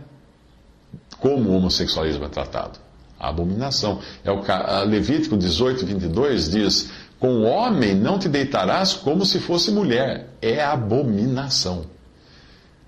como 1.19 1.49
o 1.49 1.55
homossexualismo 1.55 2.25
é 2.25 2.29
tratado? 2.29 2.79
A 3.19 3.29
abominação. 3.29 3.99
É 4.23 4.31
o 4.31 4.43
Levítico 4.85 5.35
18, 5.35 5.85
22 5.85 6.51
diz: 6.51 6.91
Com 7.19 7.29
o 7.29 7.43
homem 7.43 7.95
não 7.95 8.19
te 8.19 8.29
deitarás 8.29 8.93
como 8.93 9.25
se 9.25 9.39
fosse 9.39 9.71
mulher. 9.71 10.29
É 10.41 10.63
abominação. 10.63 11.85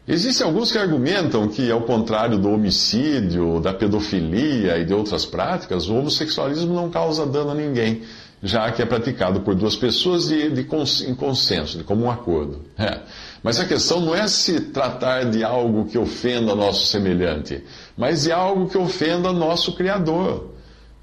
Existem 0.08 0.46
alguns 0.46 0.72
que 0.72 0.78
argumentam 0.78 1.48
que, 1.48 1.70
ao 1.70 1.82
contrário 1.82 2.38
do 2.38 2.50
homicídio, 2.52 3.60
da 3.60 3.74
pedofilia 3.74 4.78
e 4.78 4.86
de 4.86 4.94
outras 4.94 5.26
práticas, 5.26 5.88
o 5.88 5.96
homossexualismo 5.96 6.74
não 6.74 6.90
causa 6.90 7.26
dano 7.26 7.52
a 7.52 7.56
ninguém 7.56 8.02
já 8.42 8.72
que 8.72 8.82
é 8.82 8.86
praticado 8.86 9.42
por 9.42 9.54
duas 9.54 9.76
pessoas 9.76 10.28
de, 10.28 10.50
de 10.50 10.62
em 10.62 11.16
consenso, 11.16 11.78
de 11.78 11.84
comum 11.84 12.10
acordo. 12.10 12.62
É. 12.78 13.00
Mas 13.44 13.60
a 13.60 13.66
questão 13.66 14.00
não 14.00 14.16
é 14.16 14.28
se 14.28 14.60
tratar 14.60 15.26
de 15.26 15.44
algo 15.44 15.86
que 15.86 15.98
ofenda 15.98 16.56
nosso 16.56 16.88
semelhante, 16.88 17.64
mas 17.98 18.24
de 18.24 18.32
algo 18.32 18.68
que 18.68 18.78
ofenda 18.78 19.32
nosso 19.32 19.74
Criador. 19.76 20.56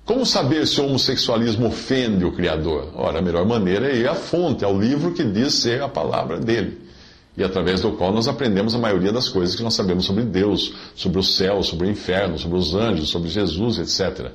Como 0.07 0.25
saber 0.25 0.69
se 0.69 0.81
o 0.81 0.87
homossexualismo 0.87 1.67
ofende 1.67 2.25
o 2.25 2.31
Criador? 2.31 2.93
Ora, 2.95 3.19
a 3.19 3.23
melhor 3.23 3.45
maneira 3.45 3.91
é 3.91 3.97
ir 3.97 4.09
à 4.09 4.15
fonte, 4.15 4.65
ao 4.65 4.81
livro 4.81 5.13
que 5.13 5.25
diz 5.25 5.55
ser 5.55 5.83
a 5.83 5.89
palavra 5.89 6.39
dele. 6.39 6.81
E 7.37 7.43
através 7.43 7.81
do 7.81 7.91
qual 7.91 8.13
nós 8.13 8.29
aprendemos 8.29 8.73
a 8.73 8.79
maioria 8.79 9.13
das 9.13 9.29
coisas 9.29 9.57
que 9.57 9.65
nós 9.65 9.75
sabemos 9.75 10.05
sobre 10.05 10.23
Deus, 10.23 10.73
sobre 10.95 11.19
o 11.19 11.25
céu, 11.25 11.61
sobre 11.65 11.89
o 11.89 11.91
inferno, 11.91 12.39
sobre 12.39 12.57
os 12.57 12.73
anjos, 12.73 13.09
sobre 13.09 13.29
Jesus, 13.29 13.79
etc. 13.79 14.31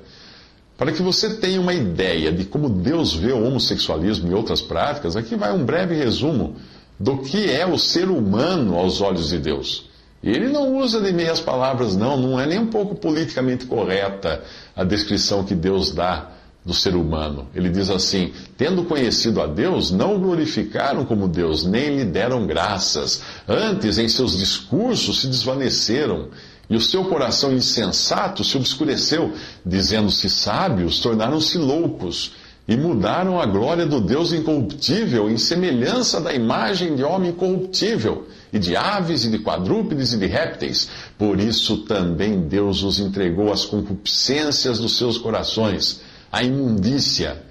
Para 0.78 0.92
que 0.92 1.02
você 1.02 1.36
tenha 1.36 1.62
uma 1.62 1.74
ideia 1.74 2.34
de 2.34 2.44
como 2.44 2.70
Deus 2.70 3.14
vê 3.14 3.32
o 3.32 3.42
homossexualismo 3.42 4.30
e 4.30 4.34
outras 4.34 4.62
práticas, 4.62 5.16
aqui 5.16 5.38
vai 5.38 5.54
um 5.54 5.64
breve 5.64 5.96
resumo 5.96 6.58
do 7.00 7.20
que 7.20 7.50
é 7.50 7.66
o 7.66 7.78
ser 7.78 8.10
humano 8.10 8.76
aos 8.76 9.00
olhos 9.00 9.30
de 9.30 9.40
Deus. 9.40 9.90
Ele 10.24 10.50
não 10.50 10.78
usa 10.78 11.02
de 11.02 11.12
meias 11.12 11.40
palavras, 11.40 11.96
não, 11.96 12.16
não 12.16 12.40
é 12.40 12.46
nem 12.46 12.60
um 12.60 12.68
pouco 12.68 12.96
politicamente 12.96 13.66
correta 13.66 14.44
a 14.76 14.84
descrição 14.84 15.44
que 15.44 15.56
Deus 15.56 15.92
dá 15.92 16.30
do 16.64 16.74
ser 16.74 16.96
humano. 16.96 17.48
Ele 17.56 17.70
diz 17.70 17.90
assim: 17.90 18.32
Tendo 18.56 18.84
conhecido 18.84 19.42
a 19.42 19.48
Deus, 19.48 19.90
não 19.90 20.16
o 20.16 20.20
glorificaram 20.20 21.06
como 21.06 21.28
Deus, 21.28 21.66
nem 21.66 21.98
lhe 21.98 22.06
deram 22.06 22.46
graças. 22.46 23.24
Antes, 23.48 23.98
em 23.98 24.08
seus 24.08 24.38
discursos, 24.38 25.22
se 25.22 25.28
desvaneceram 25.28 26.30
e 26.70 26.76
o 26.76 26.82
seu 26.82 27.04
coração 27.06 27.52
insensato 27.52 28.44
se 28.44 28.56
obscureceu, 28.56 29.34
dizendo-se 29.66 30.30
sábios, 30.30 31.00
tornaram-se 31.00 31.58
loucos 31.58 32.34
e 32.72 32.78
mudaram 32.78 33.38
a 33.38 33.46
glória 33.46 33.86
do 33.86 34.00
Deus 34.00 34.32
incorruptível 34.32 35.30
em 35.30 35.38
semelhança 35.38 36.22
da 36.22 36.34
imagem 36.34 36.96
de 36.96 37.04
homem 37.04 37.34
corruptível, 37.34 38.30
e 38.54 38.58
de 38.58 38.78
aves, 38.78 39.26
e 39.26 39.30
de 39.30 39.40
quadrúpedes, 39.40 40.14
e 40.14 40.18
de 40.18 40.26
répteis. 40.26 40.88
Por 41.18 41.38
isso 41.42 41.80
também 41.80 42.40
Deus 42.48 42.82
os 42.82 42.98
entregou 42.98 43.52
às 43.52 43.66
concupiscências 43.66 44.80
dos 44.80 44.96
seus 44.96 45.18
corações, 45.18 46.00
à 46.32 46.44
imundícia, 46.44 47.44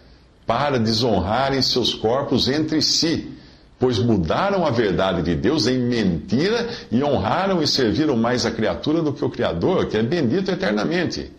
para 0.46 0.78
desonrarem 0.78 1.60
seus 1.60 1.92
corpos 1.92 2.48
entre 2.48 2.80
si 2.80 3.36
pois 3.78 3.98
mudaram 3.98 4.66
a 4.66 4.70
verdade 4.70 5.22
de 5.22 5.34
Deus 5.34 5.66
em 5.66 5.78
mentira 5.78 6.68
e 6.92 7.02
honraram 7.02 7.62
e 7.62 7.66
serviram 7.66 8.14
mais 8.14 8.44
a 8.44 8.50
criatura 8.50 9.00
do 9.00 9.10
que 9.10 9.24
o 9.24 9.30
Criador, 9.30 9.86
que 9.86 9.96
é 9.96 10.02
bendito 10.02 10.50
eternamente. 10.50 11.32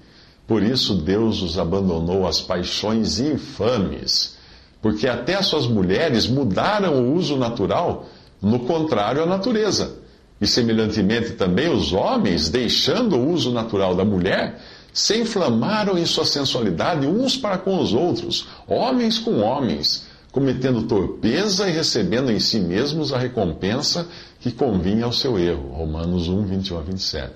Por 0.48 0.64
isso 0.64 0.96
Deus 0.96 1.42
os 1.42 1.58
abandonou 1.58 2.28
às 2.28 2.42
paixões 2.42 3.20
infames, 3.20 4.38
porque 4.82 5.08
até 5.08 5.36
as 5.36 5.46
suas 5.46 5.68
mulheres 5.68 6.28
mudaram 6.28 7.04
o 7.04 7.16
uso 7.16 7.38
natural, 7.38 8.08
no 8.42 8.60
contrário 8.60 9.24
à 9.24 9.26
natureza. 9.26 9.98
E 10.40 10.48
semelhantemente 10.48 11.34
também 11.34 11.72
os 11.72 11.94
homens, 11.94 12.50
deixando 12.50 13.16
o 13.16 13.32
uso 13.32 13.52
natural 13.52 13.96
da 13.96 14.04
mulher, 14.04 14.60
se 14.92 15.18
inflamaram 15.18 15.98
em 15.98 16.06
sua 16.06 16.26
sensualidade 16.26 17.06
uns 17.06 17.38
para 17.38 17.58
com 17.58 17.80
os 17.80 17.94
outros, 17.94 18.48
homens 18.68 19.20
com 19.20 19.40
homens 19.40 20.10
cometendo 20.32 20.84
torpeza 20.84 21.70
e 21.70 21.74
recebendo 21.74 22.32
em 22.32 22.40
si 22.40 22.60
mesmos 22.60 23.12
a 23.12 23.18
recompensa 23.18 24.08
que 24.40 24.52
convinha 24.52 25.06
ao 25.06 25.12
seu 25.12 25.38
erro. 25.38 25.74
Romanos 25.74 26.30
1, 26.30 26.46
21 26.46 26.78
a 26.78 26.82
27. 26.82 27.34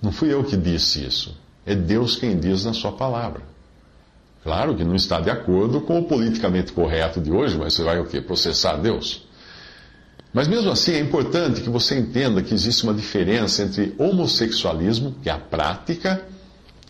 Não 0.00 0.12
fui 0.12 0.32
eu 0.32 0.44
que 0.44 0.56
disse 0.56 1.04
isso. 1.04 1.36
É 1.64 1.74
Deus 1.74 2.16
quem 2.16 2.38
diz 2.38 2.64
na 2.64 2.72
sua 2.72 2.92
palavra. 2.92 3.42
Claro 4.42 4.74
que 4.74 4.84
não 4.84 4.96
está 4.96 5.20
de 5.20 5.30
acordo 5.30 5.80
com 5.80 6.00
o 6.00 6.04
politicamente 6.04 6.72
correto 6.72 7.20
de 7.20 7.30
hoje, 7.30 7.56
mas 7.56 7.74
você 7.74 7.84
vai 7.84 8.00
o 8.00 8.06
quê? 8.06 8.20
Processar 8.20 8.76
Deus? 8.76 9.24
Mas 10.32 10.48
mesmo 10.48 10.70
assim 10.70 10.92
é 10.92 10.98
importante 10.98 11.60
que 11.60 11.68
você 11.68 11.96
entenda 11.96 12.42
que 12.42 12.54
existe 12.54 12.82
uma 12.84 12.94
diferença 12.94 13.62
entre 13.62 13.94
homossexualismo, 13.98 15.14
que 15.22 15.28
é 15.28 15.32
a 15.32 15.38
prática, 15.38 16.26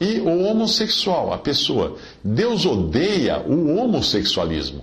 e 0.01 0.21
o 0.21 0.45
homossexual, 0.45 1.33
a 1.33 1.39
pessoa. 1.39 1.97
Deus 2.25 2.65
odeia 2.65 3.41
o 3.41 3.77
homossexualismo, 3.77 4.83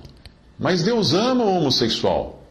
mas 0.57 0.83
Deus 0.83 1.13
ama 1.13 1.43
o 1.43 1.57
homossexual. 1.57 2.43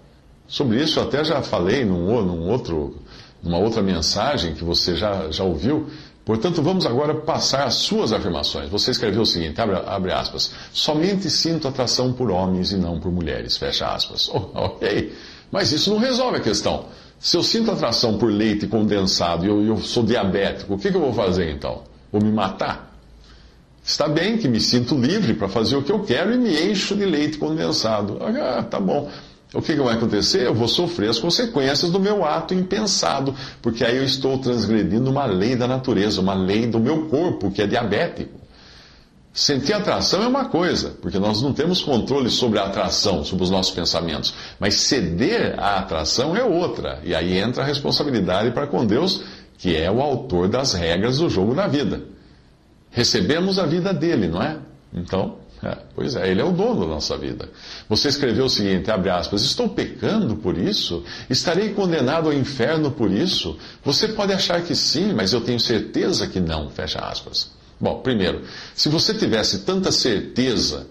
Sobre 0.47 0.83
isso 0.83 0.99
eu 0.99 1.05
até 1.05 1.23
já 1.23 1.43
falei 1.43 1.85
num, 1.85 2.23
num 2.23 2.49
outro, 2.49 2.97
numa 3.43 3.59
outra 3.59 3.83
mensagem 3.83 4.55
que 4.55 4.65
você 4.65 4.97
já, 4.97 5.31
já 5.31 5.45
ouviu. 5.45 5.89
Portanto, 6.29 6.61
vamos 6.61 6.85
agora 6.85 7.15
passar 7.15 7.65
as 7.65 7.77
suas 7.77 8.13
afirmações. 8.13 8.69
Você 8.69 8.91
escreveu 8.91 9.23
o 9.23 9.27
seguinte, 9.27 9.59
abre, 9.63 9.77
abre 9.87 10.13
aspas, 10.13 10.53
somente 10.75 11.31
sinto 11.31 11.67
atração 11.67 12.13
por 12.13 12.31
homens 12.31 12.71
e 12.71 12.77
não 12.77 13.01
por 13.01 13.11
mulheres, 13.11 13.57
fecha 13.57 13.87
aspas. 13.87 14.29
Oh, 14.29 14.51
ok, 14.53 15.11
mas 15.51 15.73
isso 15.73 15.89
não 15.89 15.99
resolve 15.99 16.37
a 16.37 16.41
questão. 16.41 16.85
Se 17.19 17.35
eu 17.35 17.43
sinto 17.43 17.71
atração 17.71 18.19
por 18.19 18.31
leite 18.31 18.67
condensado 18.67 19.47
e 19.47 19.49
eu, 19.49 19.65
eu 19.65 19.79
sou 19.79 20.03
diabético, 20.03 20.75
o 20.75 20.79
que, 20.79 20.91
que 20.91 20.97
eu 20.99 21.01
vou 21.01 21.15
fazer 21.15 21.51
então? 21.51 21.85
Vou 22.13 22.23
me 22.23 22.31
matar? 22.31 22.95
Está 23.83 24.07
bem 24.07 24.37
que 24.37 24.49
me 24.49 24.61
sinto 24.61 24.95
livre 24.97 25.33
para 25.33 25.49
fazer 25.49 25.77
o 25.77 25.83
que 25.83 25.91
eu 25.91 26.01
quero 26.01 26.35
e 26.35 26.37
me 26.37 26.71
encho 26.71 26.95
de 26.95 27.07
leite 27.07 27.39
condensado. 27.39 28.19
Ah, 28.21 28.63
tá 28.63 28.79
bom. 28.79 29.11
O 29.55 29.63
que, 29.63 29.75
vai 29.77 29.95
acontecer? 29.95 30.47
Eu 30.47 30.55
vou 30.55 30.69
sofrer 30.69 31.09
as 31.09 31.19
consequências 31.19 31.91
do 31.91 31.99
meu 31.99 32.23
ato 32.25 32.53
impensado, 32.53 33.35
porque 33.63 33.83
aí 33.83 33.97
eu 33.97 34.05
estou 34.05 34.39
transgredindo 34.39 35.11
uma 35.11 35.25
lei 35.25 35.57
da 35.57 35.67
natureza, 35.67 36.21
uma 36.21 36.35
lei 36.35 36.67
do 36.67 36.79
meu 36.79 37.07
corpo, 37.07 37.51
que 37.51 37.63
é 37.63 37.67
diabético. 37.67 38.39
Sentir 39.33 39.73
atração 39.73 40.23
é 40.23 40.27
uma 40.27 40.47
coisa, 40.47 40.97
porque 41.01 41.19
nós 41.19 41.41
não 41.41 41.53
temos 41.53 41.81
controle 41.81 42.29
sobre 42.29 42.59
a 42.59 42.65
atração, 42.65 43.25
sobre 43.25 43.45
os 43.45 43.51
nossos 43.51 43.73
pensamentos. 43.73 44.35
Mas 44.59 44.75
ceder 44.75 45.55
à 45.59 45.79
atração 45.79 46.37
é 46.37 46.43
outra. 46.43 47.01
E 47.05 47.15
aí 47.15 47.39
entra 47.39 47.63
a 47.63 47.67
responsabilidade 47.67 48.51
para 48.51 48.67
com 48.67 48.85
Deus, 48.85 49.23
que 49.57 49.77
é 49.77 49.91
o 49.91 50.01
autor 50.03 50.49
das 50.49 50.75
regras 50.75 51.19
do 51.19 51.31
jogo 51.31 51.55
da 51.55 51.67
vida. 51.69 52.03
Recebemos 52.91 53.59
a 53.59 53.67
vida 53.67 53.95
dele, 53.95 54.29
não 54.29 54.43
é? 54.43 54.59
Então, 54.93 55.37
é, 55.63 55.77
pois 55.95 56.15
é, 56.15 56.31
ele 56.31 56.41
é 56.41 56.45
o 56.45 56.53
dono 56.53 56.81
da 56.83 56.87
nossa 56.87 57.17
vida. 57.17 57.49
Você 57.89 58.09
escreveu 58.09 58.45
o 58.45 58.51
seguinte, 58.51 58.91
abre 58.91 59.11
aspas, 59.11 59.43
estou 59.43 59.69
pecando 59.69 60.37
por 60.37 60.57
isso? 60.57 61.03
Estarei 61.29 61.71
condenado 61.71 62.29
ao 62.29 62.33
inferno 62.33 62.93
por 62.93 63.11
isso? 63.11 63.59
Você 63.85 64.09
pode 64.09 64.33
achar 64.33 64.63
que 64.63 64.75
sim, 64.75 65.13
mas 65.13 65.33
eu 65.33 65.41
tenho 65.41 65.59
certeza 65.59 66.29
que 66.29 66.39
não, 66.39 66.71
fecha 66.71 67.01
aspas. 67.01 67.51
Bom, 67.81 68.01
primeiro, 68.01 68.43
se 68.75 68.89
você 68.89 69.15
tivesse 69.15 69.61
tanta 69.61 69.91
certeza 69.91 70.87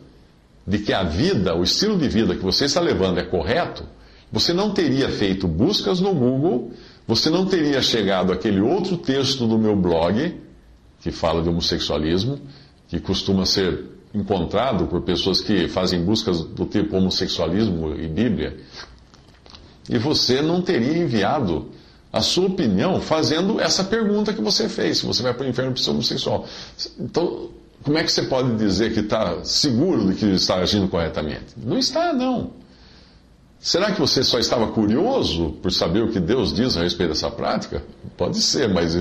de 0.66 0.80
que 0.80 0.92
a 0.92 1.04
vida, 1.04 1.56
o 1.56 1.64
estilo 1.64 1.98
de 1.98 2.10
vida 2.10 2.36
que 2.36 2.44
você 2.44 2.66
está 2.66 2.82
levando 2.82 3.20
é 3.20 3.24
correto, 3.24 3.86
você 4.30 4.52
não 4.52 4.72
teria 4.72 5.10
feito 5.10 5.48
buscas 5.48 6.02
no 6.02 6.14
Google, 6.14 6.74
você 7.08 7.30
não 7.30 7.46
teria 7.46 7.82
chegado 7.82 8.34
àquele 8.34 8.60
outro 8.60 8.98
texto 8.98 9.48
do 9.48 9.58
meu 9.58 9.78
blog, 9.78 10.36
que 11.00 11.10
fala 11.10 11.42
de 11.42 11.48
homossexualismo, 11.48 12.38
que 12.90 13.00
costuma 13.00 13.46
ser 13.46 13.97
encontrado 14.14 14.88
por 14.88 15.02
pessoas 15.02 15.42
que 15.42 15.68
fazem 15.68 16.04
buscas 16.04 16.42
do 16.42 16.66
tipo 16.66 16.96
homossexualismo 16.96 17.96
e 17.96 18.08
Bíblia, 18.08 18.58
e 19.90 19.98
você 19.98 20.42
não 20.42 20.62
teria 20.62 20.98
enviado 20.98 21.70
a 22.12 22.22
sua 22.22 22.48
opinião 22.48 23.00
fazendo 23.00 23.60
essa 23.60 23.84
pergunta 23.84 24.34
que 24.34 24.42
você 24.42 24.68
fez, 24.68 25.00
se 25.00 25.06
você 25.06 25.22
vai 25.22 25.34
para 25.34 25.46
o 25.46 25.50
inferno 25.50 25.74
por 25.74 25.80
ser 25.80 25.92
homossexual. 25.92 26.46
Então, 27.00 27.50
como 27.84 27.98
é 27.98 28.04
que 28.04 28.12
você 28.12 28.24
pode 28.24 28.56
dizer 28.56 28.94
que 28.94 29.02
está 29.02 29.44
seguro 29.44 30.08
de 30.08 30.16
que 30.16 30.26
está 30.26 30.56
agindo 30.56 30.88
corretamente? 30.88 31.46
Não 31.56 31.78
está, 31.78 32.14
não. 32.14 32.52
Será 33.60 33.92
que 33.92 34.00
você 34.00 34.24
só 34.24 34.38
estava 34.38 34.68
curioso 34.68 35.52
por 35.62 35.72
saber 35.72 36.04
o 36.04 36.12
que 36.12 36.20
Deus 36.20 36.54
diz 36.54 36.78
a 36.78 36.84
respeito 36.84 37.10
dessa 37.10 37.30
prática? 37.30 37.84
Pode 38.16 38.38
ser, 38.38 38.70
mas, 38.70 38.96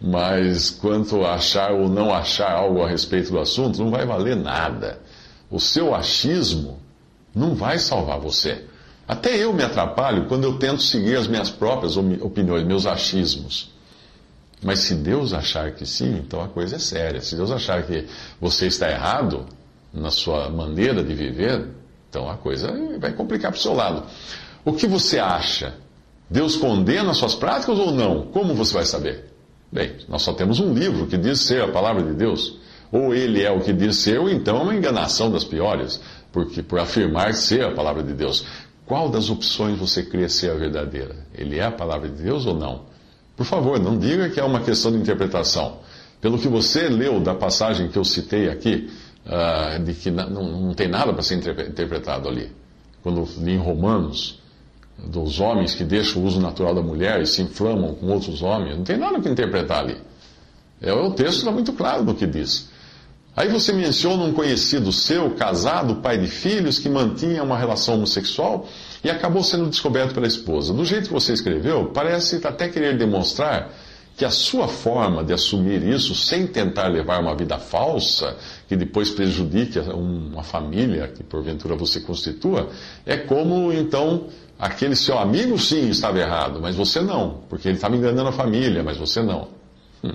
mas 0.00 0.70
quanto 0.70 1.24
a 1.24 1.34
achar 1.34 1.72
ou 1.72 1.88
não 1.88 2.14
achar 2.14 2.52
algo 2.52 2.82
a 2.82 2.88
respeito 2.88 3.32
do 3.32 3.40
assunto, 3.40 3.82
não 3.82 3.90
vai 3.90 4.06
valer 4.06 4.36
nada. 4.36 5.00
O 5.50 5.58
seu 5.58 5.94
achismo 5.94 6.78
não 7.34 7.54
vai 7.54 7.78
salvar 7.78 8.20
você. 8.20 8.64
Até 9.06 9.36
eu 9.36 9.52
me 9.52 9.64
atrapalho 9.64 10.26
quando 10.26 10.44
eu 10.44 10.56
tento 10.56 10.82
seguir 10.82 11.16
as 11.16 11.26
minhas 11.26 11.50
próprias 11.50 11.96
opiniões, 11.96 12.64
meus 12.64 12.86
achismos. 12.86 13.72
Mas 14.62 14.80
se 14.80 14.94
Deus 14.94 15.32
achar 15.32 15.72
que 15.72 15.84
sim, 15.84 16.18
então 16.18 16.40
a 16.40 16.48
coisa 16.48 16.76
é 16.76 16.78
séria. 16.78 17.20
Se 17.20 17.34
Deus 17.34 17.50
achar 17.50 17.82
que 17.82 18.06
você 18.40 18.68
está 18.68 18.88
errado 18.88 19.46
na 19.92 20.10
sua 20.10 20.48
maneira 20.48 21.02
de 21.02 21.12
viver, 21.12 21.66
então 22.10 22.28
a 22.28 22.36
coisa 22.36 22.74
vai 22.98 23.12
complicar 23.12 23.52
para 23.52 23.58
o 23.58 23.62
seu 23.62 23.72
lado. 23.72 24.02
O 24.64 24.72
que 24.72 24.86
você 24.86 25.18
acha? 25.18 25.74
Deus 26.28 26.56
condena 26.56 27.12
as 27.12 27.16
suas 27.16 27.34
práticas 27.34 27.78
ou 27.78 27.92
não? 27.92 28.26
Como 28.26 28.54
você 28.54 28.74
vai 28.74 28.84
saber? 28.84 29.32
Bem, 29.72 29.96
nós 30.08 30.22
só 30.22 30.32
temos 30.32 30.58
um 30.58 30.74
livro 30.74 31.06
que 31.06 31.16
diz 31.16 31.40
ser 31.40 31.62
a 31.62 31.68
palavra 31.68 32.02
de 32.02 32.12
Deus. 32.12 32.58
Ou 32.90 33.14
ele 33.14 33.42
é 33.42 33.50
o 33.52 33.60
que 33.60 33.72
diz 33.72 33.96
ser, 33.96 34.18
ou 34.18 34.28
então 34.28 34.58
é 34.58 34.62
uma 34.62 34.74
enganação 34.74 35.30
das 35.30 35.44
piores, 35.44 36.00
porque 36.32 36.60
por 36.60 36.80
afirmar 36.80 37.34
ser 37.34 37.64
a 37.64 37.72
palavra 37.72 38.02
de 38.02 38.12
Deus. 38.12 38.44
Qual 38.84 39.08
das 39.08 39.30
opções 39.30 39.78
você 39.78 40.02
crê 40.02 40.28
ser 40.28 40.50
a 40.50 40.54
verdadeira? 40.54 41.24
Ele 41.32 41.58
é 41.58 41.64
a 41.64 41.70
palavra 41.70 42.08
de 42.08 42.20
Deus 42.20 42.44
ou 42.46 42.54
não? 42.54 42.86
Por 43.36 43.46
favor, 43.46 43.78
não 43.78 43.96
diga 43.96 44.28
que 44.28 44.40
é 44.40 44.44
uma 44.44 44.60
questão 44.60 44.90
de 44.90 44.98
interpretação. 44.98 45.78
Pelo 46.20 46.38
que 46.38 46.48
você 46.48 46.88
leu 46.88 47.20
da 47.20 47.34
passagem 47.34 47.88
que 47.88 47.96
eu 47.96 48.04
citei 48.04 48.48
aqui, 48.50 48.90
uh, 49.26 49.82
de 49.82 49.94
que 49.94 50.10
não, 50.10 50.28
não 50.28 50.74
tem 50.74 50.88
nada 50.88 51.12
para 51.12 51.22
ser 51.22 51.36
interpretado 51.36 52.28
ali. 52.28 52.52
Quando 53.02 53.26
li 53.38 53.52
em 53.52 53.58
Romanos, 53.58 54.40
dos 54.98 55.40
homens 55.40 55.74
que 55.74 55.84
deixam 55.84 56.22
o 56.22 56.26
uso 56.26 56.40
natural 56.40 56.74
da 56.74 56.82
mulher 56.82 57.20
e 57.20 57.26
se 57.26 57.42
inflamam 57.42 57.94
com 57.94 58.06
outros 58.06 58.42
homens, 58.42 58.76
não 58.76 58.84
tem 58.84 58.98
nada 58.98 59.18
para 59.18 59.30
interpretar 59.30 59.78
ali. 59.78 59.96
É, 60.80 60.92
o 60.92 61.10
texto 61.12 61.38
está 61.38 61.50
muito 61.50 61.72
claro 61.72 62.04
no 62.04 62.14
que 62.14 62.26
diz. 62.26 62.68
Aí 63.36 63.48
você 63.48 63.72
menciona 63.72 64.24
um 64.24 64.32
conhecido 64.32 64.92
seu, 64.92 65.30
casado, 65.30 65.96
pai 65.96 66.18
de 66.18 66.26
filhos, 66.26 66.78
que 66.78 66.88
mantinha 66.88 67.42
uma 67.42 67.56
relação 67.56 67.94
homossexual 67.94 68.66
e 69.04 69.10
acabou 69.10 69.42
sendo 69.42 69.68
descoberto 69.70 70.12
pela 70.12 70.26
esposa. 70.26 70.74
Do 70.74 70.84
jeito 70.84 71.06
que 71.06 71.12
você 71.12 71.32
escreveu, 71.32 71.86
parece 71.94 72.40
até 72.44 72.68
querer 72.68 72.98
demonstrar 72.98 73.70
que 74.20 74.24
a 74.26 74.30
sua 74.30 74.68
forma 74.68 75.24
de 75.24 75.32
assumir 75.32 75.82
isso, 75.82 76.14
sem 76.14 76.46
tentar 76.46 76.88
levar 76.88 77.22
uma 77.22 77.34
vida 77.34 77.56
falsa, 77.56 78.36
que 78.68 78.76
depois 78.76 79.08
prejudique 79.08 79.78
uma 79.78 80.42
família 80.42 81.08
que 81.08 81.24
porventura 81.24 81.74
você 81.74 82.00
constitua, 82.00 82.68
é 83.06 83.16
como 83.16 83.72
então 83.72 84.26
aquele 84.58 84.94
seu 84.94 85.18
amigo 85.18 85.58
sim 85.58 85.88
estava 85.88 86.18
errado, 86.18 86.60
mas 86.60 86.76
você 86.76 87.00
não, 87.00 87.44
porque 87.48 87.66
ele 87.66 87.76
estava 87.76 87.96
enganando 87.96 88.28
a 88.28 88.32
família, 88.32 88.82
mas 88.82 88.98
você 88.98 89.22
não. 89.22 89.48
Hum. 90.04 90.12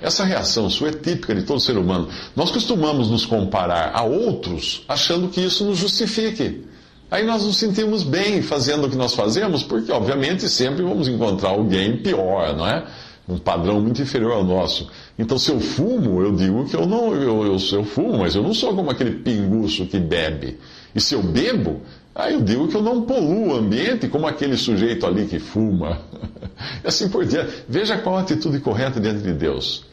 Essa 0.00 0.24
reação 0.24 0.70
sua 0.70 0.88
é 0.88 0.92
típica 0.92 1.34
de 1.34 1.42
todo 1.42 1.60
ser 1.60 1.76
humano. 1.76 2.08
Nós 2.34 2.50
costumamos 2.50 3.10
nos 3.10 3.26
comparar 3.26 3.90
a 3.94 4.04
outros 4.04 4.86
achando 4.88 5.28
que 5.28 5.42
isso 5.42 5.66
nos 5.66 5.76
justifique. 5.76 6.66
Aí 7.10 7.26
nós 7.26 7.44
nos 7.44 7.58
sentimos 7.58 8.04
bem 8.04 8.40
fazendo 8.40 8.86
o 8.86 8.90
que 8.90 8.96
nós 8.96 9.14
fazemos, 9.14 9.62
porque 9.62 9.92
obviamente 9.92 10.48
sempre 10.48 10.82
vamos 10.82 11.08
encontrar 11.08 11.50
alguém 11.50 11.98
pior, 11.98 12.56
não 12.56 12.66
é? 12.66 12.86
Um 13.28 13.36
padrão 13.36 13.80
muito 13.80 14.00
inferior 14.00 14.32
ao 14.32 14.44
nosso. 14.44 14.90
Então, 15.18 15.38
se 15.38 15.50
eu 15.50 15.60
fumo, 15.60 16.22
eu 16.22 16.34
digo 16.34 16.64
que 16.64 16.74
eu 16.74 16.86
não, 16.86 17.14
eu, 17.14 17.44
eu, 17.44 17.56
eu 17.72 17.84
fumo, 17.84 18.18
mas 18.18 18.34
eu 18.34 18.42
não 18.42 18.54
sou 18.54 18.74
como 18.74 18.90
aquele 18.90 19.16
pinguço 19.16 19.84
que 19.86 19.98
bebe. 19.98 20.58
E 20.94 21.00
se 21.00 21.14
eu 21.14 21.22
bebo, 21.22 21.82
aí 22.14 22.32
eu 22.32 22.40
digo 22.40 22.66
que 22.68 22.74
eu 22.74 22.82
não 22.82 23.02
poluo 23.02 23.48
o 23.48 23.54
ambiente 23.54 24.08
como 24.08 24.26
aquele 24.26 24.56
sujeito 24.56 25.06
ali 25.06 25.26
que 25.26 25.38
fuma. 25.38 26.00
E 26.82 26.88
assim 26.88 27.08
por 27.08 27.24
diante. 27.24 27.62
Veja 27.68 27.96
qual 27.98 28.16
a 28.16 28.20
atitude 28.20 28.58
correta 28.58 28.98
diante 28.98 29.22
de 29.22 29.32
Deus. 29.32 29.84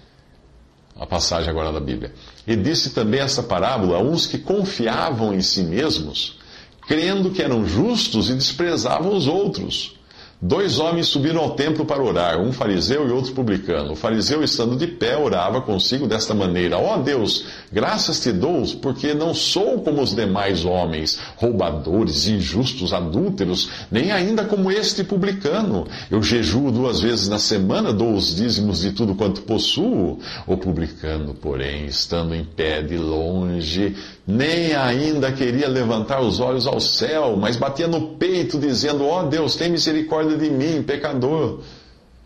A 1.00 1.06
passagem 1.06 1.48
agora 1.48 1.72
da 1.72 1.80
Bíblia. 1.80 2.12
E 2.48 2.56
disse 2.56 2.90
também 2.90 3.20
essa 3.20 3.44
parábola 3.44 3.98
a 3.98 4.02
uns 4.02 4.26
que 4.26 4.40
confiavam 4.40 5.32
em 5.32 5.42
si 5.42 5.62
mesmos, 5.62 6.40
crendo 6.88 7.30
que 7.30 7.44
eram 7.44 7.68
justos 7.68 8.32
e 8.32 8.34
desprezavam 8.34 9.16
os 9.16 9.28
outros. 9.28 9.96
Dois 10.42 10.80
homens 10.80 11.08
subiram 11.08 11.42
ao 11.42 11.52
templo 11.52 11.86
para 11.86 12.04
orar, 12.04 12.42
um 12.42 12.52
fariseu 12.52 13.08
e 13.08 13.12
outro 13.12 13.32
publicano. 13.32 13.94
O 13.94 13.96
fariseu, 13.96 14.44
estando 14.44 14.76
de 14.76 14.86
pé, 14.86 15.18
orava 15.18 15.62
consigo 15.62 16.08
desta 16.08 16.34
maneira: 16.34 16.78
Ó 16.78 16.96
oh 16.96 17.02
Deus, 17.02 17.46
graças 17.72 18.20
te 18.20 18.34
dou, 18.34 18.64
porque 18.82 19.14
não 19.14 19.34
sou 19.34 19.82
como 19.82 20.02
os 20.02 20.14
demais 20.14 20.66
homens, 20.66 21.18
roubadores, 21.38 22.28
injustos, 22.28 22.94
adúlteros, 22.94 23.70
nem 23.90 24.12
ainda 24.12 24.44
como 24.44 24.70
este 24.70 25.06
publicano. 25.06 25.88
Eu 26.12 26.22
jejuo 26.22 26.70
duas 26.70 27.00
vezes 27.00 27.30
na 27.30 27.40
semana, 27.40 27.94
dou 27.94 28.14
os 28.14 28.36
dízimos 28.36 28.82
de 28.82 28.92
tudo 28.92 29.16
quanto 29.16 29.42
possuo. 29.44 30.20
O 30.46 30.58
publicano, 30.58 31.34
porém, 31.34 31.86
estando 31.86 32.36
em 32.36 32.44
pé 32.44 32.82
de 32.82 32.98
longe, 32.98 33.96
nem 34.28 34.74
ainda 34.74 35.32
queria 35.32 35.68
levantar 35.68 36.22
os 36.22 36.40
olhos 36.40 36.66
ao 36.66 36.80
céu, 36.80 37.38
mas 37.38 37.56
batia 37.56 37.88
no 37.88 38.16
peito, 38.16 38.58
dizendo: 38.58 39.06
Ó 39.06 39.22
oh 39.22 39.28
Deus, 39.28 39.56
tem 39.56 39.70
misericórdia 39.70 40.38
de 40.38 40.50
mim, 40.50 40.82
pecador. 40.82 41.60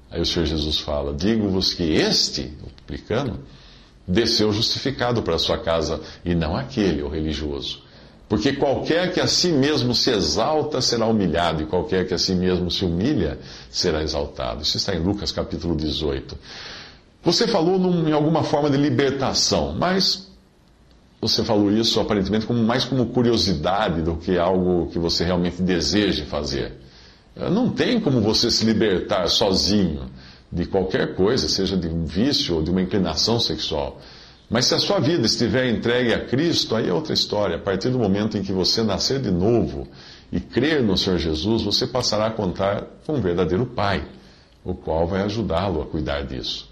Aí 0.10 0.22
o 0.22 0.26
Senhor 0.26 0.46
Jesus 0.46 0.80
fala: 0.80 1.14
Digo-vos 1.14 1.74
que 1.74 1.84
este, 1.84 2.54
o 2.64 2.70
publicano, 2.82 3.40
desceu 4.08 4.52
justificado 4.52 5.22
para 5.22 5.36
a 5.36 5.40
sua 5.40 5.58
casa, 5.58 6.00
e 6.24 6.34
não 6.34 6.56
aquele, 6.56 7.02
o 7.02 7.10
religioso. 7.10 7.84
Porque 8.30 8.54
qualquer 8.54 9.12
que 9.12 9.20
a 9.20 9.28
si 9.28 9.52
mesmo 9.52 9.94
se 9.94 10.12
exalta 10.12 10.80
será 10.82 11.06
humilhado, 11.06 11.64
e 11.64 11.66
qualquer 11.66 12.08
que 12.08 12.14
a 12.14 12.18
si 12.18 12.34
mesmo 12.34 12.72
se 12.72 12.86
humilha 12.86 13.40
será 13.70 14.02
exaltado. 14.04 14.62
Isso 14.62 14.78
está 14.78 14.96
em 14.96 15.00
Lucas 15.00 15.32
capítulo 15.32 15.76
18. 15.76 16.38
Você 17.24 17.48
falou 17.48 17.78
num, 17.78 18.08
em 18.08 18.14
alguma 18.14 18.44
forma 18.44 18.70
de 18.70 18.78
libertação, 18.78 19.76
mas 19.78 20.29
você 21.22 21.44
falou 21.44 21.72
isso 21.72 22.00
aparentemente 22.00 22.46
como, 22.46 22.64
mais 22.64 22.86
como 22.86 23.08
curiosidade 23.08 24.02
do 24.02 24.16
que 24.16 24.38
algo 24.38 24.88
que 24.88 24.98
você 24.98 25.26
realmente 25.26 25.62
deseja 25.62 26.26
fazer. 26.26 26.74
Não 27.36 27.70
tem 27.70 28.00
como 28.00 28.22
você 28.22 28.50
se 28.50 28.66
libertar 28.66 29.28
sozinho 29.28 30.10
de 30.52 30.66
qualquer 30.66 31.16
coisa, 31.16 31.48
seja 31.48 31.78
de 31.78 31.88
um 31.88 32.06
vício 32.06 32.56
ou 32.56 32.64
de 32.64 32.72
uma 32.72 32.82
inclinação 32.82 33.40
sexual. 33.40 34.00
Mas 34.50 34.66
se 34.66 34.74
a 34.74 34.80
sua 34.80 35.00
vida 35.00 35.26
estiver 35.26 35.70
entregue 35.70 36.14
a 36.14 36.26
Cristo, 36.26 36.76
aí 36.76 36.90
é 36.90 36.94
outra 36.94 37.14
história. 37.14 37.58
A 37.58 37.60
partir 37.60 37.90
do 37.90 38.00
momento 38.00 38.38
em 38.38 38.42
que 38.42 38.52
você 38.52 38.82
nascer 38.82 39.22
de 39.22 39.30
novo 39.30 39.88
e 40.32 40.40
crer 40.40 40.82
no 40.82 40.98
Senhor 40.98 41.20
Jesus, 41.20 41.62
você 41.62 41.86
passará 41.86 42.28
a 42.28 42.32
contar 42.32 42.84
com 43.06 43.14
um 43.14 43.22
verdadeiro 43.22 43.66
Pai, 43.66 44.08
o 44.64 44.74
qual 44.74 45.06
vai 45.06 45.22
ajudá-lo 45.22 45.82
a 45.82 45.86
cuidar 45.86 46.24
disso. 46.24 46.69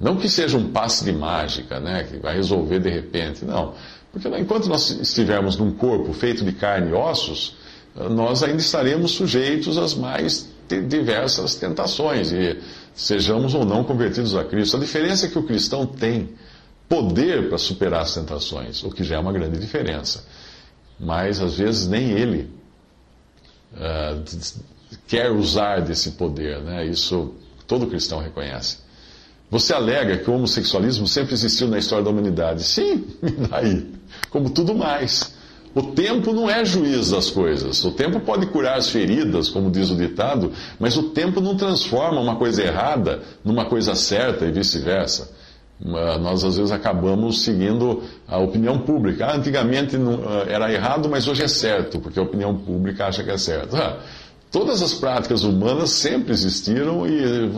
Não 0.00 0.16
que 0.16 0.28
seja 0.28 0.56
um 0.56 0.70
passe 0.70 1.04
de 1.04 1.12
mágica, 1.12 1.78
né, 1.78 2.04
que 2.04 2.16
vai 2.16 2.34
resolver 2.34 2.78
de 2.78 2.88
repente, 2.88 3.44
não. 3.44 3.74
Porque 4.10 4.28
enquanto 4.28 4.66
nós 4.66 4.90
estivermos 4.90 5.56
num 5.56 5.70
corpo 5.72 6.12
feito 6.14 6.42
de 6.42 6.52
carne 6.52 6.90
e 6.90 6.94
ossos, 6.94 7.54
nós 7.94 8.42
ainda 8.42 8.60
estaremos 8.60 9.12
sujeitos 9.12 9.76
às 9.76 9.94
mais 9.94 10.48
diversas 10.88 11.56
tentações, 11.56 12.32
e 12.32 12.58
sejamos 12.94 13.54
ou 13.54 13.64
não 13.64 13.84
convertidos 13.84 14.34
a 14.36 14.44
Cristo. 14.44 14.76
A 14.76 14.80
diferença 14.80 15.26
é 15.26 15.28
que 15.28 15.38
o 15.38 15.42
cristão 15.42 15.84
tem 15.84 16.30
poder 16.88 17.48
para 17.48 17.58
superar 17.58 18.02
as 18.02 18.14
tentações, 18.14 18.82
o 18.82 18.90
que 18.90 19.04
já 19.04 19.16
é 19.16 19.18
uma 19.18 19.32
grande 19.32 19.58
diferença. 19.58 20.24
Mas 20.98 21.40
às 21.40 21.56
vezes 21.56 21.88
nem 21.88 22.10
ele 22.10 22.50
uh, 23.74 24.22
quer 25.06 25.30
usar 25.30 25.80
desse 25.80 26.12
poder, 26.12 26.60
né? 26.62 26.84
Isso 26.86 27.34
todo 27.66 27.86
cristão 27.86 28.18
reconhece. 28.18 28.78
Você 29.50 29.74
alega 29.74 30.18
que 30.18 30.30
o 30.30 30.34
homossexualismo 30.34 31.08
sempre 31.08 31.34
existiu 31.34 31.66
na 31.66 31.78
história 31.78 32.04
da 32.04 32.10
humanidade. 32.10 32.62
Sim, 32.62 33.04
e 33.22 33.30
daí? 33.30 33.86
Como 34.30 34.50
tudo 34.50 34.74
mais. 34.74 35.34
O 35.74 35.82
tempo 35.82 36.32
não 36.32 36.50
é 36.50 36.64
juiz 36.64 37.10
das 37.10 37.30
coisas. 37.30 37.84
O 37.84 37.92
tempo 37.92 38.20
pode 38.20 38.46
curar 38.46 38.76
as 38.76 38.88
feridas, 38.88 39.48
como 39.48 39.70
diz 39.70 39.90
o 39.90 39.96
ditado, 39.96 40.52
mas 40.78 40.96
o 40.96 41.10
tempo 41.10 41.40
não 41.40 41.56
transforma 41.56 42.20
uma 42.20 42.36
coisa 42.36 42.62
errada 42.62 43.22
numa 43.44 43.64
coisa 43.64 43.94
certa 43.94 44.44
e 44.46 44.50
vice-versa. 44.50 45.30
Ah, 45.84 46.18
nós 46.18 46.44
às 46.44 46.56
vezes 46.56 46.72
acabamos 46.72 47.42
seguindo 47.42 48.02
a 48.28 48.38
opinião 48.38 48.78
pública. 48.80 49.26
Ah, 49.26 49.36
antigamente 49.36 49.96
ah, 49.96 50.44
era 50.48 50.72
errado, 50.72 51.08
mas 51.08 51.26
hoje 51.28 51.42
é 51.42 51.48
certo, 51.48 52.00
porque 52.00 52.18
a 52.18 52.22
opinião 52.22 52.54
pública 52.56 53.06
acha 53.06 53.22
que 53.22 53.30
é 53.30 53.38
certo. 53.38 53.76
Ah, 53.76 53.98
todas 54.50 54.82
as 54.82 54.92
práticas 54.92 55.44
humanas 55.44 55.90
sempre 55.90 56.32
existiram 56.32 57.06
e 57.06 57.48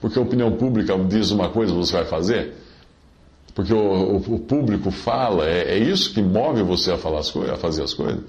porque 0.00 0.18
a 0.18 0.22
opinião 0.22 0.52
pública 0.52 0.96
diz 0.98 1.30
uma 1.30 1.48
coisa, 1.48 1.72
você 1.72 1.92
vai 1.92 2.04
fazer? 2.04 2.54
Porque 3.54 3.72
o, 3.72 3.78
o, 3.78 4.34
o 4.34 4.38
público 4.38 4.90
fala, 4.90 5.48
é, 5.48 5.76
é, 5.76 5.78
isso 5.78 6.12
que 6.12 6.20
move 6.20 6.62
você 6.62 6.92
a, 6.92 6.98
falar 6.98 7.20
as 7.20 7.30
coisas, 7.30 7.54
a 7.54 7.56
fazer 7.56 7.82
as 7.82 7.94
coisas. 7.94 8.20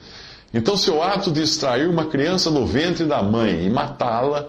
Então, 0.53 0.77
seu 0.77 1.03
ato 1.03 1.29
de 1.29 1.41
extrair 1.41 1.89
uma 1.89 2.05
criança 2.05 2.49
do 2.49 2.65
ventre 2.65 3.05
da 3.05 3.21
mãe 3.21 3.65
e 3.65 3.69
matá-la 3.69 4.47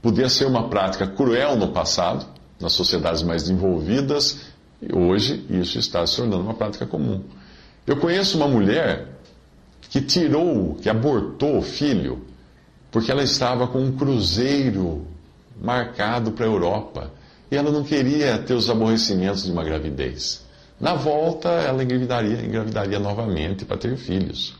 podia 0.00 0.28
ser 0.28 0.46
uma 0.46 0.68
prática 0.68 1.06
cruel 1.06 1.56
no 1.56 1.68
passado, 1.68 2.24
nas 2.60 2.72
sociedades 2.74 3.24
mais 3.24 3.42
desenvolvidas, 3.42 4.52
e 4.80 4.96
hoje 4.96 5.44
isso 5.50 5.78
está 5.78 6.06
se 6.06 6.16
tornando 6.16 6.44
uma 6.44 6.54
prática 6.54 6.86
comum. 6.86 7.24
Eu 7.84 7.96
conheço 7.96 8.36
uma 8.36 8.46
mulher 8.46 9.08
que 9.90 10.00
tirou, 10.00 10.76
que 10.76 10.88
abortou 10.88 11.58
o 11.58 11.62
filho, 11.62 12.24
porque 12.90 13.10
ela 13.10 13.24
estava 13.24 13.66
com 13.66 13.80
um 13.80 13.96
cruzeiro 13.96 15.06
marcado 15.60 16.32
para 16.32 16.44
a 16.44 16.48
Europa. 16.48 17.10
E 17.50 17.56
ela 17.56 17.70
não 17.70 17.84
queria 17.84 18.38
ter 18.38 18.54
os 18.54 18.68
aborrecimentos 18.68 19.44
de 19.44 19.52
uma 19.52 19.64
gravidez. 19.64 20.44
Na 20.80 20.94
volta, 20.94 21.48
ela 21.48 21.82
engravidaria, 21.82 22.44
engravidaria 22.44 22.98
novamente 22.98 23.64
para 23.64 23.76
ter 23.76 23.96
filhos. 23.96 24.54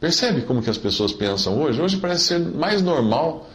Percebe 0.00 0.42
como 0.42 0.62
que 0.62 0.70
as 0.70 0.78
pessoas 0.78 1.12
pensam 1.12 1.62
hoje? 1.62 1.80
Hoje 1.80 1.96
parece 1.96 2.24
ser 2.24 2.38
mais 2.40 2.82
normal 2.82 3.48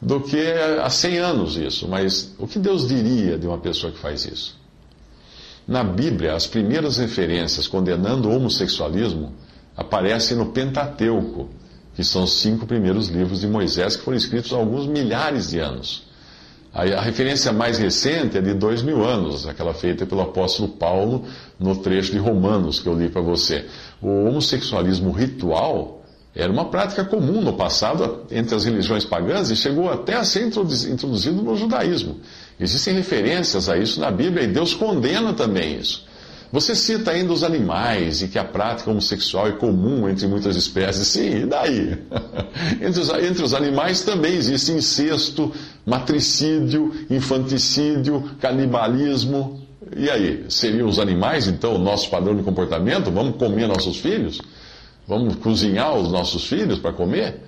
do 0.00 0.20
que 0.20 0.40
há 0.80 0.88
100 0.88 1.18
anos 1.18 1.56
isso. 1.56 1.88
Mas 1.88 2.34
o 2.38 2.46
que 2.46 2.58
Deus 2.58 2.86
diria 2.86 3.36
de 3.36 3.46
uma 3.46 3.58
pessoa 3.58 3.92
que 3.92 3.98
faz 3.98 4.24
isso? 4.24 4.56
Na 5.66 5.82
Bíblia, 5.82 6.34
as 6.34 6.46
primeiras 6.46 6.98
referências 6.98 7.66
condenando 7.66 8.28
o 8.28 8.36
homossexualismo 8.36 9.34
aparecem 9.76 10.36
no 10.36 10.46
Pentateuco, 10.46 11.48
que 11.98 12.04
são 12.04 12.22
os 12.22 12.34
cinco 12.34 12.64
primeiros 12.64 13.08
livros 13.08 13.40
de 13.40 13.48
Moisés, 13.48 13.96
que 13.96 14.04
foram 14.04 14.16
escritos 14.16 14.52
há 14.52 14.56
alguns 14.56 14.86
milhares 14.86 15.50
de 15.50 15.58
anos. 15.58 16.04
A, 16.72 17.00
referência 17.00 17.52
mais 17.52 17.76
recente 17.76 18.38
é 18.38 18.40
de 18.40 18.54
dois 18.54 18.82
mil 18.82 19.04
anos, 19.04 19.48
aquela 19.48 19.74
feita 19.74 20.06
pelo 20.06 20.20
apóstolo 20.20 20.68
Paulo 20.68 21.24
no 21.58 21.74
trecho 21.74 22.12
de 22.12 22.18
Romanos 22.18 22.78
que 22.78 22.88
eu 22.88 22.96
li 22.96 23.08
para 23.08 23.20
você. 23.20 23.66
O 24.00 24.26
homossexualismo 24.26 25.10
ritual 25.10 26.04
era 26.36 26.52
uma 26.52 26.66
prática 26.66 27.04
comum 27.04 27.40
no 27.40 27.54
passado 27.54 28.26
entre 28.30 28.54
as 28.54 28.64
religiões 28.64 29.04
pagãs 29.04 29.50
e 29.50 29.56
chegou 29.56 29.90
até 29.90 30.14
a 30.14 30.22
ser 30.22 30.46
introduzido 30.46 31.42
no 31.42 31.56
judaísmo. 31.56 32.20
Existem 32.60 32.94
referências 32.94 33.68
a 33.68 33.76
isso 33.76 33.98
na 33.98 34.12
Bíblia 34.12 34.44
e 34.44 34.46
Deus 34.46 34.72
condena 34.72 35.34
também 35.34 35.80
isso. 35.80 36.06
Você 36.50 36.74
cita 36.74 37.10
ainda 37.10 37.32
os 37.32 37.44
animais 37.44 38.22
e 38.22 38.28
que 38.28 38.38
a 38.38 38.44
prática 38.44 38.90
homossexual 38.90 39.48
é 39.48 39.52
comum 39.52 40.08
entre 40.08 40.26
muitas 40.26 40.56
espécies. 40.56 41.06
Sim, 41.08 41.42
e 41.42 41.46
daí? 41.46 41.98
entre, 42.80 43.00
os, 43.00 43.10
entre 43.10 43.42
os 43.42 43.52
animais 43.52 44.02
também 44.02 44.34
existe 44.34 44.72
incesto, 44.72 45.52
matricídio, 45.84 46.94
infanticídio, 47.10 48.30
canibalismo. 48.40 49.60
E 49.94 50.08
aí? 50.08 50.46
Seriam 50.48 50.88
os 50.88 50.98
animais, 50.98 51.46
então, 51.46 51.74
o 51.74 51.78
nosso 51.78 52.08
padrão 52.10 52.34
de 52.34 52.42
comportamento? 52.42 53.10
Vamos 53.10 53.36
comer 53.36 53.66
nossos 53.66 53.98
filhos? 53.98 54.40
Vamos 55.06 55.36
cozinhar 55.36 55.96
os 55.96 56.10
nossos 56.10 56.46
filhos 56.46 56.78
para 56.78 56.92
comer? 56.92 57.42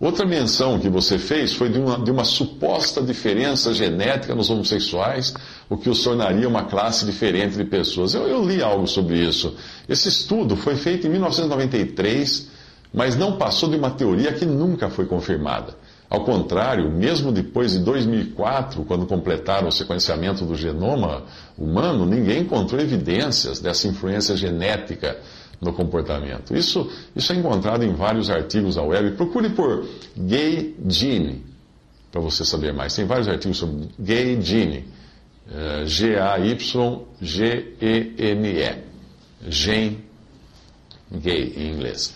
Outra 0.00 0.24
menção 0.24 0.78
que 0.78 0.88
você 0.88 1.18
fez 1.18 1.52
foi 1.52 1.68
de 1.70 1.78
uma, 1.78 1.98
de 1.98 2.10
uma, 2.12 2.22
suposta 2.22 3.02
diferença 3.02 3.74
genética 3.74 4.32
nos 4.32 4.48
homossexuais, 4.48 5.34
o 5.68 5.76
que 5.76 5.90
os 5.90 6.04
tornaria 6.04 6.48
uma 6.48 6.64
classe 6.64 7.04
diferente 7.04 7.56
de 7.56 7.64
pessoas. 7.64 8.14
Eu, 8.14 8.28
eu, 8.28 8.44
li 8.44 8.62
algo 8.62 8.86
sobre 8.86 9.18
isso. 9.18 9.56
Esse 9.88 10.08
estudo 10.08 10.54
foi 10.54 10.76
feito 10.76 11.08
em 11.08 11.10
1993, 11.10 12.48
mas 12.94 13.16
não 13.16 13.38
passou 13.38 13.68
de 13.68 13.76
uma 13.76 13.90
teoria 13.90 14.32
que 14.32 14.46
nunca 14.46 14.88
foi 14.88 15.04
confirmada. 15.04 15.74
Ao 16.08 16.24
contrário, 16.24 16.90
mesmo 16.90 17.32
depois 17.32 17.72
de 17.72 17.80
2004, 17.80 18.84
quando 18.84 19.04
completaram 19.04 19.66
o 19.66 19.72
sequenciamento 19.72 20.44
do 20.44 20.54
genoma 20.54 21.24
humano, 21.56 22.06
ninguém 22.06 22.42
encontrou 22.42 22.80
evidências 22.80 23.58
dessa 23.58 23.88
influência 23.88 24.36
genética 24.36 25.18
no 25.60 25.72
comportamento. 25.72 26.54
Isso, 26.56 26.90
isso 27.14 27.32
é 27.32 27.36
encontrado 27.36 27.84
em 27.84 27.92
vários 27.94 28.30
artigos 28.30 28.76
da 28.76 28.82
web. 28.82 29.12
Procure 29.12 29.50
por 29.50 29.84
gay 30.16 30.76
gene, 30.86 31.44
para 32.12 32.20
você 32.20 32.44
saber 32.44 32.72
mais. 32.72 32.94
Tem 32.94 33.04
vários 33.04 33.28
artigos 33.28 33.58
sobre 33.58 33.88
gay 33.98 34.40
gene. 34.40 34.84
Uh, 35.48 35.86
G-A-Y-G-E-N-E. 35.86 36.58
Gen 39.48 39.98
gay 41.10 41.54
em 41.56 41.72
inglês. 41.72 42.14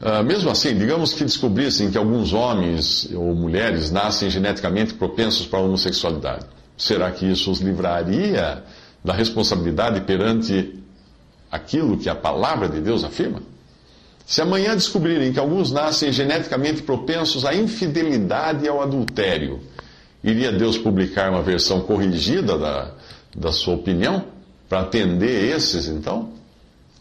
Uh, 0.00 0.24
mesmo 0.24 0.50
assim, 0.50 0.76
digamos 0.76 1.14
que 1.14 1.24
descobrissem 1.24 1.90
que 1.90 1.96
alguns 1.96 2.32
homens 2.32 3.08
ou 3.14 3.34
mulheres 3.34 3.90
nascem 3.90 4.28
geneticamente 4.28 4.94
propensos 4.94 5.46
para 5.46 5.60
a 5.60 5.62
homossexualidade. 5.62 6.44
Será 6.76 7.12
que 7.12 7.24
isso 7.24 7.52
os 7.52 7.60
livraria 7.60 8.64
da 9.04 9.12
responsabilidade 9.12 10.00
perante 10.00 10.81
aquilo 11.52 11.98
que 11.98 12.08
a 12.08 12.14
palavra 12.14 12.66
de 12.66 12.80
Deus 12.80 13.04
afirma? 13.04 13.42
Se 14.24 14.40
amanhã 14.40 14.74
descobrirem 14.74 15.32
que 15.32 15.38
alguns 15.38 15.70
nascem 15.70 16.10
geneticamente 16.10 16.82
propensos 16.82 17.44
à 17.44 17.54
infidelidade 17.54 18.64
e 18.64 18.68
ao 18.68 18.80
adultério, 18.80 19.60
iria 20.24 20.50
Deus 20.50 20.78
publicar 20.78 21.30
uma 21.30 21.42
versão 21.42 21.82
corrigida 21.82 22.56
da, 22.56 22.92
da 23.36 23.52
sua 23.52 23.74
opinião 23.74 24.24
para 24.68 24.80
atender 24.80 25.54
esses 25.54 25.86
então? 25.86 26.30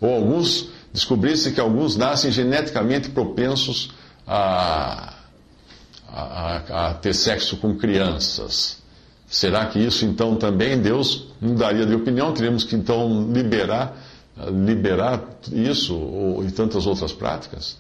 Ou 0.02 0.14
alguns 0.14 0.70
descobrissem 0.92 1.54
que 1.54 1.62
alguns 1.62 1.96
nascem 1.96 2.32
geneticamente 2.32 3.10
propensos 3.10 3.92
a, 4.28 5.14
a, 6.10 6.90
a 6.90 6.94
ter 6.96 7.14
sexo 7.14 7.56
com 7.58 7.78
crianças? 7.78 8.82
Será 9.28 9.68
que 9.68 9.80
isso 9.80 10.04
então 10.04 10.36
também 10.36 10.78
Deus 10.78 11.28
mudaria 11.40 11.86
de 11.86 11.96
opinião? 11.96 12.34
Teríamos 12.34 12.66
que 12.66 12.76
então 12.76 13.32
liberar 13.32 13.96
liberar 14.38 15.24
isso 15.52 15.96
ou, 15.96 16.44
e 16.44 16.52
tantas 16.52 16.86
outras 16.86 17.12
práticas? 17.12 17.78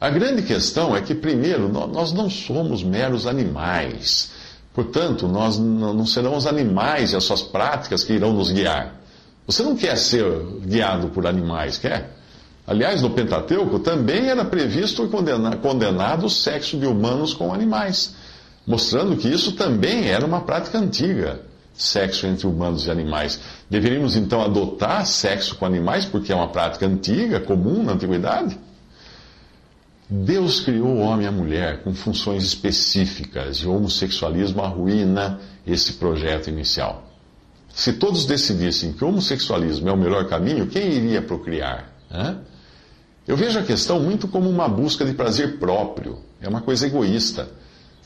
A 0.00 0.10
grande 0.10 0.42
questão 0.42 0.94
é 0.94 1.00
que, 1.00 1.14
primeiro, 1.14 1.68
nós 1.68 2.12
não 2.12 2.28
somos 2.28 2.82
meros 2.82 3.26
animais. 3.26 4.30
Portanto, 4.74 5.26
nós 5.26 5.58
não 5.58 6.04
serão 6.04 6.36
os 6.36 6.46
animais 6.46 7.12
e 7.12 7.16
as 7.16 7.24
suas 7.24 7.42
práticas 7.42 8.04
que 8.04 8.12
irão 8.12 8.32
nos 8.34 8.50
guiar. 8.50 9.00
Você 9.46 9.62
não 9.62 9.74
quer 9.74 9.96
ser 9.96 10.24
guiado 10.66 11.08
por 11.08 11.26
animais, 11.26 11.78
quer? 11.78 12.14
Aliás, 12.66 13.00
no 13.00 13.10
Pentateuco 13.10 13.78
também 13.78 14.28
era 14.28 14.44
previsto 14.44 15.04
e 15.04 15.56
condenado 15.58 16.26
o 16.26 16.30
sexo 16.30 16.76
de 16.76 16.84
humanos 16.84 17.32
com 17.32 17.54
animais, 17.54 18.14
mostrando 18.66 19.16
que 19.16 19.28
isso 19.28 19.52
também 19.52 20.08
era 20.08 20.26
uma 20.26 20.40
prática 20.40 20.78
antiga 20.78 21.40
sexo 21.76 22.26
entre 22.26 22.46
humanos 22.46 22.86
e 22.86 22.90
animais. 22.90 23.40
Deveríamos 23.68 24.16
então 24.16 24.42
adotar 24.42 25.06
sexo 25.06 25.56
com 25.56 25.66
animais, 25.66 26.04
porque 26.04 26.32
é 26.32 26.34
uma 26.34 26.48
prática 26.48 26.86
antiga, 26.86 27.40
comum 27.40 27.82
na 27.82 27.92
antiguidade? 27.92 28.58
Deus 30.08 30.60
criou 30.60 30.88
o 30.88 30.98
homem 31.00 31.26
e 31.26 31.28
a 31.28 31.32
mulher 31.32 31.82
com 31.82 31.92
funções 31.92 32.44
específicas 32.44 33.58
e 33.58 33.66
o 33.66 33.74
homossexualismo 33.74 34.62
arruína 34.62 35.40
esse 35.66 35.94
projeto 35.94 36.48
inicial. 36.48 37.10
Se 37.74 37.92
todos 37.92 38.24
decidissem 38.24 38.92
que 38.92 39.04
o 39.04 39.08
homossexualismo 39.08 39.88
é 39.88 39.92
o 39.92 39.96
melhor 39.96 40.26
caminho, 40.28 40.66
quem 40.68 40.92
iria 40.92 41.20
procriar? 41.20 41.92
Hã? 42.10 42.38
Eu 43.26 43.36
vejo 43.36 43.58
a 43.58 43.62
questão 43.62 44.00
muito 44.00 44.28
como 44.28 44.48
uma 44.48 44.68
busca 44.68 45.04
de 45.04 45.12
prazer 45.12 45.58
próprio, 45.58 46.20
é 46.40 46.48
uma 46.48 46.60
coisa 46.60 46.86
egoísta. 46.86 47.48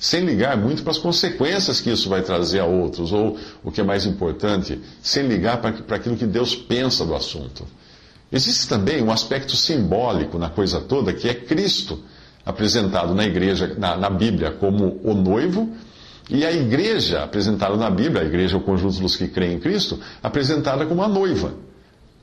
Sem 0.00 0.24
ligar 0.24 0.56
muito 0.56 0.82
para 0.82 0.92
as 0.92 0.98
consequências 0.98 1.78
que 1.78 1.90
isso 1.90 2.08
vai 2.08 2.22
trazer 2.22 2.60
a 2.60 2.64
outros, 2.64 3.12
ou 3.12 3.38
o 3.62 3.70
que 3.70 3.82
é 3.82 3.84
mais 3.84 4.06
importante, 4.06 4.80
sem 5.02 5.28
ligar 5.28 5.60
para 5.60 5.96
aquilo 5.96 6.16
que 6.16 6.24
Deus 6.24 6.56
pensa 6.56 7.04
do 7.04 7.14
assunto. 7.14 7.66
Existe 8.32 8.66
também 8.66 9.02
um 9.02 9.12
aspecto 9.12 9.54
simbólico 9.54 10.38
na 10.38 10.48
coisa 10.48 10.80
toda, 10.80 11.12
que 11.12 11.28
é 11.28 11.34
Cristo 11.34 12.02
apresentado 12.46 13.14
na 13.14 13.26
igreja, 13.26 13.76
na, 13.76 13.94
na 13.94 14.08
Bíblia, 14.08 14.52
como 14.52 14.98
o 15.04 15.12
noivo, 15.12 15.70
e 16.30 16.46
a 16.46 16.52
igreja 16.52 17.22
apresentada 17.22 17.76
na 17.76 17.90
Bíblia, 17.90 18.22
a 18.22 18.24
igreja, 18.24 18.56
o 18.56 18.62
conjunto 18.62 19.00
dos 19.00 19.16
que 19.16 19.28
creem 19.28 19.56
em 19.56 19.60
Cristo, 19.60 20.00
apresentada 20.22 20.86
como 20.86 21.02
a 21.02 21.08
noiva. 21.08 21.52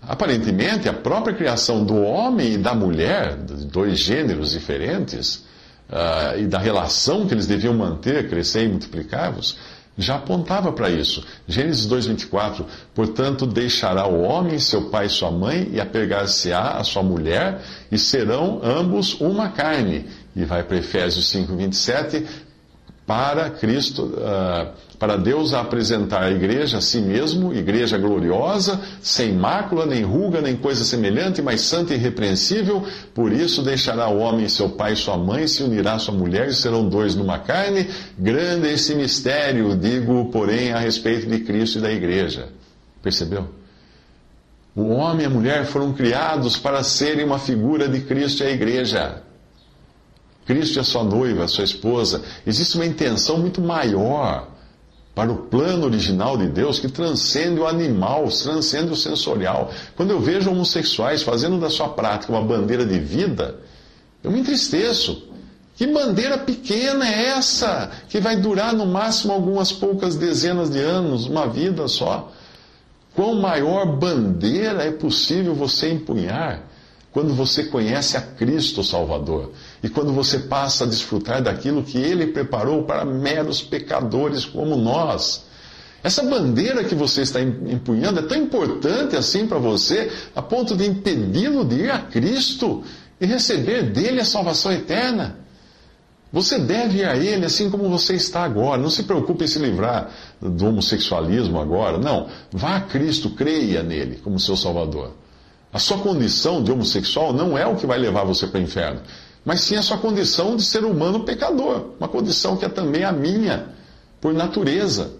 Aparentemente, 0.01 0.89
a 0.89 0.93
própria 0.93 1.35
criação 1.35 1.85
do 1.85 2.01
homem 2.01 2.53
e 2.53 2.57
da 2.57 2.73
mulher, 2.73 3.35
dois 3.35 3.99
gêneros 3.99 4.51
diferentes, 4.51 5.45
uh, 5.89 6.39
e 6.39 6.47
da 6.47 6.57
relação 6.57 7.27
que 7.27 7.33
eles 7.33 7.47
deviam 7.47 7.73
manter, 7.73 8.29
crescer 8.29 8.65
e 8.65 8.69
multiplicar-vos, 8.69 9.57
já 9.97 10.15
apontava 10.15 10.71
para 10.71 10.89
isso. 10.89 11.25
Gênesis 11.47 11.87
2,24: 11.87 12.65
Portanto, 12.93 13.47
deixará 13.47 14.07
o 14.07 14.21
homem 14.21 14.59
seu 14.59 14.89
pai 14.89 15.07
e 15.07 15.09
sua 15.09 15.31
mãe, 15.31 15.69
e 15.73 15.81
apegar-se-á 15.81 16.77
a 16.77 16.83
sua 16.83 17.01
mulher, 17.01 17.61
e 17.91 17.97
serão 17.97 18.61
ambos 18.63 19.19
uma 19.19 19.49
carne. 19.49 20.05
E 20.35 20.45
vai 20.45 20.63
para 20.63 20.77
Efésios 20.77 21.33
5,27: 21.33 22.25
para 23.07 23.49
Cristo, 23.51 24.03
uh, 24.03 24.69
para 24.99 25.15
Deus 25.15 25.53
apresentar 25.53 26.23
a 26.23 26.29
igreja 26.29 26.79
a 26.79 26.81
si 26.81 26.99
mesmo, 26.99 27.53
igreja 27.53 27.97
gloriosa, 27.97 28.81
sem 29.01 29.31
mácula, 29.31 29.85
nem 29.85 30.03
ruga, 30.03 30.41
nem 30.41 30.57
coisa 30.57 30.83
semelhante, 30.83 31.41
mas 31.41 31.61
santa 31.61 31.93
e 31.93 31.97
irrepreensível. 31.97 32.85
Por 33.15 33.31
isso 33.31 33.63
deixará 33.63 34.09
o 34.09 34.17
homem 34.17 34.49
seu 34.49 34.71
pai 34.71 34.91
e 34.91 34.97
sua 34.97 35.17
mãe, 35.17 35.47
se 35.47 35.63
unirá 35.63 35.93
à 35.93 35.99
sua 35.99 36.13
mulher, 36.13 36.49
e 36.49 36.53
serão 36.53 36.89
dois 36.89 37.15
numa 37.15 37.39
carne. 37.39 37.87
Grande 38.19 38.67
é 38.67 38.73
esse 38.73 38.93
mistério, 38.93 39.73
digo, 39.77 40.25
porém, 40.25 40.73
a 40.73 40.79
respeito 40.79 41.27
de 41.27 41.39
Cristo 41.39 41.77
e 41.77 41.81
da 41.81 41.91
igreja. 41.91 42.49
Percebeu? 43.01 43.47
O 44.75 44.89
homem 44.89 45.23
e 45.23 45.25
a 45.25 45.29
mulher 45.29 45.65
foram 45.65 45.93
criados 45.93 46.57
para 46.57 46.83
serem 46.83 47.23
uma 47.23 47.39
figura 47.39 47.87
de 47.87 48.01
Cristo 48.01 48.43
e 48.43 48.47
a 48.47 48.51
igreja. 48.51 49.23
Cristo 50.47 50.79
é 50.79 50.83
sua 50.83 51.03
noiva, 51.03 51.45
sua 51.47 51.65
esposa. 51.65 52.23
Existe 52.45 52.75
uma 52.75 52.85
intenção 52.85 53.37
muito 53.37 53.61
maior 53.61 54.47
para 55.13 55.29
o 55.29 55.43
plano 55.47 55.85
original 55.85 56.37
de 56.37 56.47
Deus 56.47 56.79
que 56.79 56.87
transcende 56.87 57.59
o 57.59 57.67
animal, 57.67 58.29
transcende 58.29 58.93
o 58.93 58.95
sensorial. 58.95 59.69
Quando 59.97 60.11
eu 60.11 60.21
vejo 60.21 60.49
homossexuais 60.49 61.21
fazendo 61.21 61.59
da 61.59 61.69
sua 61.69 61.89
prática 61.89 62.31
uma 62.31 62.41
bandeira 62.41 62.85
de 62.85 62.97
vida, 62.97 63.59
eu 64.23 64.31
me 64.31 64.39
entristeço. 64.39 65.27
Que 65.75 65.85
bandeira 65.85 66.37
pequena 66.37 67.05
é 67.05 67.25
essa? 67.37 67.91
Que 68.07 68.19
vai 68.19 68.37
durar 68.37 68.73
no 68.73 68.85
máximo 68.85 69.33
algumas 69.33 69.71
poucas 69.71 70.15
dezenas 70.15 70.69
de 70.69 70.79
anos, 70.79 71.25
uma 71.25 71.45
vida 71.47 71.89
só. 71.89 72.31
Quão 73.13 73.35
maior 73.35 73.85
bandeira 73.85 74.83
é 74.83 74.91
possível 74.91 75.53
você 75.53 75.91
empunhar? 75.91 76.63
quando 77.17 77.33
você 77.33 77.63
conhece 77.63 78.15
a 78.15 78.21
Cristo 78.21 78.83
Salvador 78.83 79.51
e 79.81 79.89
quando 79.89 80.11
você 80.11 80.39
passa 80.39 80.83
a 80.83 80.87
desfrutar 80.87 81.41
daquilo 81.41 81.83
que 81.83 81.97
Ele 81.97 82.27
preparou 82.27 82.83
para 82.83 83.05
meros 83.05 83.61
pecadores 83.61 84.45
como 84.45 84.75
nós. 84.75 85.45
Essa 86.03 86.23
bandeira 86.23 86.83
que 86.83 86.95
você 86.95 87.21
está 87.21 87.41
empunhando 87.41 88.19
é 88.19 88.23
tão 88.23 88.37
importante 88.37 89.15
assim 89.15 89.47
para 89.47 89.57
você, 89.57 90.11
a 90.35 90.41
ponto 90.41 90.75
de 90.75 90.85
impedi-lo 90.85 91.65
de 91.65 91.75
ir 91.81 91.91
a 91.91 91.99
Cristo 91.99 92.83
e 93.19 93.25
receber 93.25 93.83
dele 93.91 94.21
a 94.21 94.25
salvação 94.25 94.71
eterna. 94.71 95.39
Você 96.31 96.59
deve 96.59 96.99
ir 96.99 97.05
a 97.05 97.15
Ele 97.15 97.45
assim 97.45 97.69
como 97.69 97.89
você 97.89 98.13
está 98.13 98.43
agora. 98.43 98.81
Não 98.81 98.89
se 98.89 99.03
preocupe 99.03 99.45
em 99.45 99.47
se 99.47 99.59
livrar 99.59 100.11
do 100.41 100.67
homossexualismo 100.67 101.59
agora. 101.59 101.97
Não. 101.97 102.27
Vá 102.51 102.75
a 102.75 102.81
Cristo, 102.81 103.29
creia 103.31 103.81
nele 103.81 104.19
como 104.23 104.39
seu 104.39 104.55
Salvador. 104.55 105.13
A 105.71 105.79
sua 105.79 105.97
condição 105.99 106.63
de 106.63 106.71
homossexual 106.71 107.33
não 107.33 107.57
é 107.57 107.65
o 107.65 107.75
que 107.75 107.85
vai 107.85 107.97
levar 107.97 108.23
você 108.23 108.47
para 108.47 108.59
o 108.59 108.63
inferno, 108.63 109.01
mas 109.47 109.61
sim 109.61 109.77
a 109.77 109.81
sua 109.81 109.97
condição 109.97 110.57
de 110.57 110.63
ser 110.63 110.83
humano 110.83 111.21
pecador, 111.21 111.91
uma 111.97 112.09
condição 112.09 112.57
que 112.57 112.65
é 112.65 112.69
também 112.69 113.05
a 113.05 113.13
minha, 113.13 113.69
por 114.19 114.33
natureza. 114.33 115.13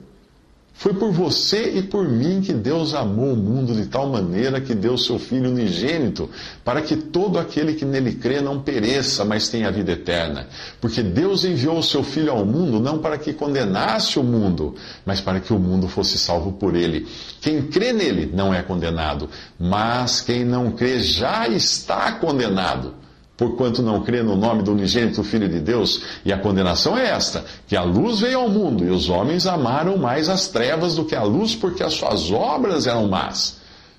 Foi 0.74 0.94
por 0.94 1.14
você 1.14 1.78
e 1.78 1.82
por 1.82 2.06
mim 2.10 2.42
que 2.42 2.52
Deus 2.52 2.94
amou 2.94 3.32
o 3.32 3.38
mundo 3.38 3.74
de 3.74 3.86
tal 3.86 4.10
maneira 4.10 4.60
que 4.60 4.76
deu 4.76 4.98
seu 4.98 5.18
Filho 5.18 5.50
unigênito, 5.50 6.30
para 6.62 6.82
que 6.82 6.98
todo 6.98 7.40
aquele 7.40 7.74
que 7.74 7.86
nele 7.86 8.16
crê 8.16 8.42
não 8.42 8.60
pereça, 8.60 9.24
mas 9.24 9.48
tenha 9.48 9.72
vida 9.72 9.94
eterna. 9.94 10.48
Porque 10.82 11.02
Deus 11.02 11.46
enviou 11.46 11.80
o 11.80 11.84
seu 11.84 12.04
Filho 12.04 12.34
ao 12.34 12.46
mundo 12.46 12.82
não 12.82 13.00
para 13.00 13.18
que 13.18 13.32
condenasse 13.32 14.20
o 14.20 14.24
mundo, 14.24 14.76
mas 15.06 15.22
para 15.22 15.40
que 15.40 15.54
o 15.54 15.58
mundo 15.58 15.88
fosse 15.88 16.18
salvo 16.18 16.52
por 16.52 16.76
ele. 16.76 17.08
Quem 17.40 17.62
crê 17.62 17.94
nele 17.94 18.30
não 18.36 18.54
é 18.54 18.62
condenado, 18.62 19.30
mas 19.58 20.20
quem 20.20 20.44
não 20.44 20.72
crê 20.72 21.00
já 21.00 21.48
está 21.48 22.12
condenado 22.12 23.07
porquanto 23.38 23.84
não 23.84 24.02
crê 24.02 24.24
no 24.24 24.36
nome 24.36 24.64
do 24.64 24.72
unigênito 24.72 25.24
Filho 25.24 25.48
de 25.48 25.60
Deus. 25.60 26.02
E 26.26 26.34
a 26.34 26.40
condenação 26.40 26.98
é 26.98 27.10
esta: 27.10 27.46
que 27.68 27.76
a 27.76 27.84
luz 27.84 28.20
veio 28.20 28.40
ao 28.40 28.50
mundo 28.50 28.84
e 28.84 28.90
os 28.90 29.08
homens 29.08 29.46
amaram 29.46 29.96
mais 29.96 30.28
as 30.28 30.48
trevas 30.48 30.96
do 30.96 31.06
que 31.06 31.16
a 31.16 31.24
luz, 31.24 31.56
porque 31.56 31.84
as 31.84 31.94
suas 31.94 32.32
obras 32.32 32.88
eram 32.88 33.08
más. 33.08 33.58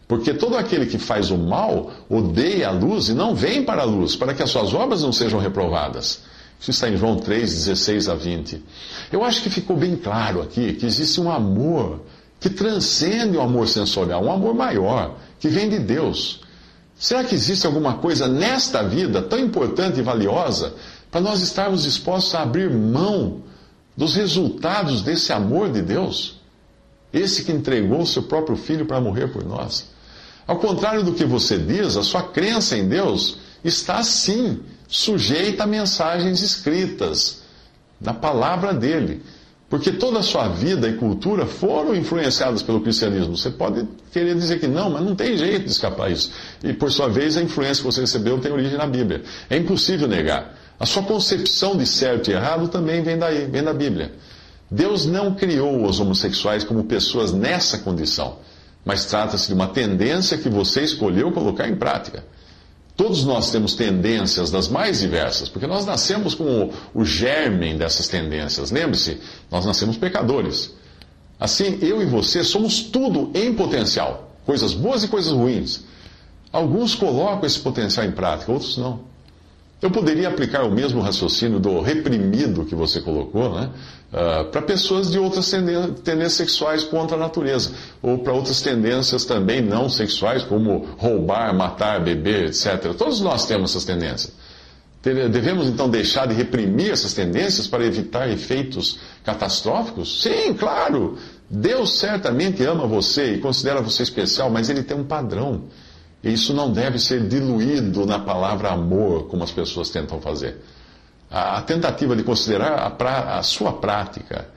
Porque 0.09 0.35
todo 0.35 0.57
aquele 0.57 0.87
que 0.87 0.99
faz 0.99 1.31
o 1.31 1.37
mal 1.37 1.91
odeia 2.09 2.69
a 2.69 2.73
luz 2.73 3.09
e 3.09 3.15
não 3.15 3.35
vem 3.35 3.63
para 3.63 3.83
a 3.83 3.85
luz, 3.85 4.17
para 4.17 4.35
que 4.35 4.43
as 4.43 4.51
suas 4.51 4.75
obras 4.75 5.03
não 5.03 5.13
sejam 5.13 5.39
reprovadas. 5.39 6.21
Isso 6.59 6.71
está 6.71 6.89
em 6.89 6.97
João 6.97 7.17
3, 7.17 7.67
16 7.67 8.09
a 8.09 8.15
20. 8.15 8.65
Eu 9.13 9.23
acho 9.23 9.43
que 9.43 9.51
ficou 9.51 9.77
bem 9.77 9.95
claro 9.97 10.43
aqui 10.43 10.73
que 10.73 10.87
existe 10.87 11.21
um 11.21 11.31
amor 11.31 12.01
que 12.41 12.49
transcende 12.49 13.37
o 13.37 13.41
amor 13.41 13.69
sensorial, 13.69 14.25
um 14.25 14.33
amor 14.33 14.55
maior, 14.55 15.17
que 15.39 15.49
vem 15.49 15.69
de 15.69 15.79
Deus. 15.79 16.41
Será 16.99 17.23
que 17.23 17.35
existe 17.35 17.67
alguma 17.67 17.95
coisa 17.99 18.27
nesta 18.27 18.83
vida 18.83 19.23
tão 19.23 19.39
importante 19.39 20.01
e 20.01 20.03
valiosa 20.03 20.75
para 21.11 21.21
nós 21.21 21.41
estarmos 21.41 21.85
dispostos 21.85 22.35
a 22.35 22.43
abrir 22.43 22.71
mão 22.71 23.43
dos 23.97 24.17
resultados 24.17 25.03
desse 25.03 25.33
amor 25.33 25.71
de 25.71 25.81
Deus? 25.81 26.41
Esse 27.13 27.45
que 27.45 27.53
entregou 27.53 28.01
o 28.01 28.07
seu 28.07 28.25
próprio 28.25 28.57
filho 28.57 28.85
para 28.85 29.01
morrer 29.01 29.29
por 29.29 29.45
nós. 29.45 29.87
Ao 30.47 30.59
contrário 30.59 31.05
do 31.05 31.15
que 31.15 31.25
você 31.25 31.57
diz, 31.57 31.97
a 31.97 32.03
sua 32.03 32.23
crença 32.23 32.77
em 32.77 32.89
Deus 32.89 33.39
está 33.63 34.03
sim 34.03 34.61
sujeita 34.89 35.65
a 35.65 35.67
mensagens 35.67 36.43
escritas 36.43 37.43
na 38.01 38.13
palavra 38.13 38.75
dele. 38.75 39.23
Porque 39.69 39.93
toda 39.93 40.21
a 40.21 40.23
sua 40.23 40.49
vida 40.49 40.89
e 40.89 40.95
cultura 40.95 41.45
foram 41.45 41.95
influenciadas 41.95 42.63
pelo 42.63 42.81
cristianismo. 42.81 43.37
Você 43.37 43.51
pode 43.51 43.87
querer 44.11 44.35
dizer 44.35 44.59
que 44.59 44.67
não, 44.67 44.89
mas 44.89 45.03
não 45.03 45.15
tem 45.15 45.37
jeito 45.37 45.65
de 45.67 45.71
escapar 45.71 46.11
isso. 46.11 46.33
E 46.65 46.73
por 46.73 46.91
sua 46.91 47.09
vez, 47.09 47.37
a 47.37 47.43
influência 47.43 47.83
que 47.83 47.93
você 47.93 48.01
recebeu 48.01 48.39
tem 48.39 48.51
origem 48.51 48.79
na 48.79 48.87
Bíblia. 48.87 49.23
É 49.51 49.59
impossível 49.59 50.09
negar. 50.09 50.57
A 50.81 50.87
sua 50.87 51.03
concepção 51.03 51.77
de 51.77 51.85
certo 51.85 52.31
e 52.31 52.35
errado 52.35 52.69
também 52.69 53.03
vem 53.03 53.19
daí, 53.19 53.47
vem 53.47 53.63
da 53.63 53.75
Bíblia. 53.75 54.13
Deus 54.71 55.05
não 55.05 55.35
criou 55.35 55.85
os 55.85 56.01
homossexuais 56.01 56.65
como 56.65 56.85
pessoas 56.85 57.33
nessa 57.33 57.79
condição, 57.79 58.39
mas 58.85 59.05
trata-se 59.05 59.49
de 59.49 59.55
uma 59.55 59.67
tendência 59.67 60.39
que 60.39 60.49
você 60.49 60.83
escolheu 60.83 61.33
colocar 61.33 61.69
em 61.69 61.77
prática. 61.77 62.25
Todos 62.99 63.25
nós 63.25 63.53
temos 63.53 63.75
tendências 63.75 64.51
das 64.51 64.67
mais 64.67 64.99
diversas, 64.99 65.49
porque 65.49 65.69
nós 65.69 65.87
nascemos 65.87 66.35
com 66.35 66.73
o, 66.95 67.01
o 67.01 67.05
dessas 67.79 68.09
tendências. 68.09 68.73
Lembre-se, 68.73 69.21
nós 69.49 69.65
nascemos 69.65 69.97
pecadores. 69.97 70.75
Assim, 71.39 71.79
eu 71.81 72.03
e 72.03 72.07
você 72.07 72.43
somos 72.43 72.83
tudo 72.83 73.31
em 73.35 73.55
potencial, 73.55 74.33
coisas 74.45 74.75
boas 74.75 75.05
e 75.05 75.09
coisas 75.09 75.31
ruins. 75.31 75.85
Alguns 76.53 76.97
colocam 76.97 77.47
esse 77.47 77.61
potencial 77.61 78.05
em 78.05 78.11
prática, 78.11 78.51
outros 78.51 78.77
não. 78.77 79.03
Eu 79.81 79.93
poderia 79.93 80.27
aplicar 80.27 80.65
o 80.65 80.71
mesmo 80.73 81.01
raciocínio 81.01 81.61
do 81.61 81.81
reprimido 81.81 82.65
que 82.65 82.75
você 82.75 83.01
colocou, 83.01 83.55
né? 83.55 83.71
Uh, 84.11 84.51
para 84.51 84.63
pessoas 84.63 85.11
de 85.11 85.19
outras 85.19 85.51
tendências 85.51 86.33
sexuais 86.33 86.83
contra 86.83 87.15
a 87.15 87.21
natureza, 87.21 87.73
ou 88.01 88.19
para 88.19 88.33
outras 88.33 88.63
tendências 88.63 89.27
também 89.27 89.61
não 89.61 89.91
sexuais, 89.91 90.43
como 90.43 90.87
roubar, 90.97 91.55
matar, 91.55 92.03
beber, 92.03 92.47
etc. 92.47 92.95
Todos 92.97 93.21
nós 93.21 93.47
temos 93.47 93.73
essas 93.73 93.85
tendências. 93.85 94.33
Devemos 95.03 95.69
então 95.69 95.89
deixar 95.89 96.27
de 96.27 96.35
reprimir 96.35 96.91
essas 96.91 97.13
tendências 97.13 97.67
para 97.67 97.85
evitar 97.85 98.29
efeitos 98.29 98.99
catastróficos? 99.23 100.23
Sim, 100.23 100.55
claro! 100.55 101.19
Deus 101.49 101.99
certamente 101.99 102.65
ama 102.65 102.87
você 102.87 103.35
e 103.35 103.39
considera 103.39 103.81
você 103.81 104.03
especial, 104.03 104.51
mas 104.51 104.69
Ele 104.69 104.83
tem 104.83 104.97
um 104.97 105.05
padrão. 105.05 105.65
E 106.23 106.33
isso 106.33 106.53
não 106.53 106.73
deve 106.73 106.99
ser 106.99 107.27
diluído 107.29 108.05
na 108.05 108.19
palavra 108.19 108.71
amor, 108.71 109.29
como 109.29 109.45
as 109.45 109.51
pessoas 109.51 109.89
tentam 109.89 110.21
fazer. 110.21 110.57
A, 111.31 111.61
tentativa 111.63 112.17
de 112.17 112.23
considerar 112.23 112.79
a, 112.79 112.91
pra, 112.91 113.39
a 113.39 113.43
sua 113.43 113.73
prática, 113.75 114.49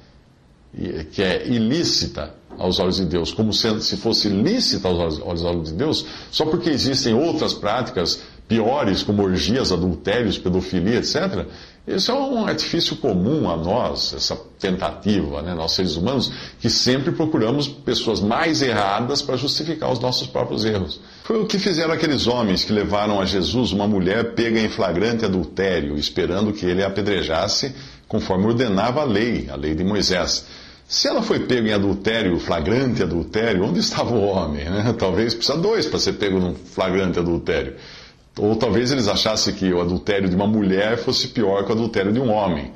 que 1.11 1.21
é 1.21 1.45
ilícita 1.47 2.33
aos 2.57 2.79
olhos 2.79 2.97
de 2.97 3.05
Deus, 3.05 3.33
como 3.33 3.51
se 3.53 3.97
fosse 3.97 4.29
lícita 4.29 4.87
aos, 4.87 5.19
aos 5.19 5.43
olhos 5.43 5.69
de 5.69 5.73
Deus, 5.73 6.05
só 6.29 6.45
porque 6.45 6.69
existem 6.69 7.13
outras 7.13 7.53
práticas 7.53 8.21
piores, 8.51 9.01
como 9.01 9.23
orgias, 9.23 9.71
adultérios, 9.71 10.37
pedofilia, 10.37 10.97
etc., 10.97 11.45
isso 11.87 12.11
é 12.11 12.13
um 12.13 12.45
artifício 12.45 12.97
comum 12.97 13.49
a 13.49 13.55
nós, 13.55 14.13
essa 14.13 14.37
tentativa, 14.59 15.41
né? 15.41 15.55
nós 15.55 15.71
seres 15.71 15.95
humanos, 15.95 16.31
que 16.59 16.69
sempre 16.69 17.13
procuramos 17.13 17.67
pessoas 17.67 18.19
mais 18.19 18.61
erradas 18.61 19.21
para 19.21 19.37
justificar 19.37 19.89
os 19.91 19.99
nossos 19.99 20.27
próprios 20.27 20.65
erros. 20.65 20.99
Foi 21.23 21.41
o 21.41 21.47
que 21.47 21.57
fizeram 21.57 21.93
aqueles 21.93 22.27
homens 22.27 22.63
que 22.65 22.73
levaram 22.73 23.19
a 23.21 23.25
Jesus 23.25 23.71
uma 23.71 23.87
mulher 23.87 24.35
pega 24.35 24.59
em 24.59 24.69
flagrante 24.69 25.25
adultério, 25.25 25.97
esperando 25.97 26.51
que 26.51 26.65
ele 26.65 26.83
a 26.83 26.87
apedrejasse 26.87 27.73
conforme 28.07 28.47
ordenava 28.47 29.01
a 29.01 29.05
lei, 29.05 29.47
a 29.49 29.55
lei 29.55 29.73
de 29.73 29.83
Moisés. 29.83 30.45
Se 30.87 31.07
ela 31.07 31.23
foi 31.23 31.39
pega 31.39 31.69
em 31.69 31.73
adultério, 31.73 32.37
flagrante 32.37 33.01
adultério, 33.01 33.63
onde 33.63 33.79
estava 33.79 34.13
o 34.13 34.21
homem? 34.21 34.65
Né? 34.65 34.93
Talvez 34.99 35.33
precisa 35.33 35.57
dois 35.57 35.85
para 35.85 35.97
ser 35.97 36.13
pego 36.13 36.37
num 36.37 36.53
flagrante 36.53 37.17
adultério. 37.17 37.75
Ou 38.37 38.55
talvez 38.55 38.91
eles 38.91 39.07
achassem 39.07 39.53
que 39.53 39.71
o 39.71 39.81
adultério 39.81 40.29
de 40.29 40.35
uma 40.35 40.47
mulher 40.47 40.97
fosse 40.97 41.29
pior 41.29 41.65
que 41.65 41.71
o 41.71 41.75
adultério 41.75 42.13
de 42.13 42.19
um 42.19 42.31
homem. 42.31 42.71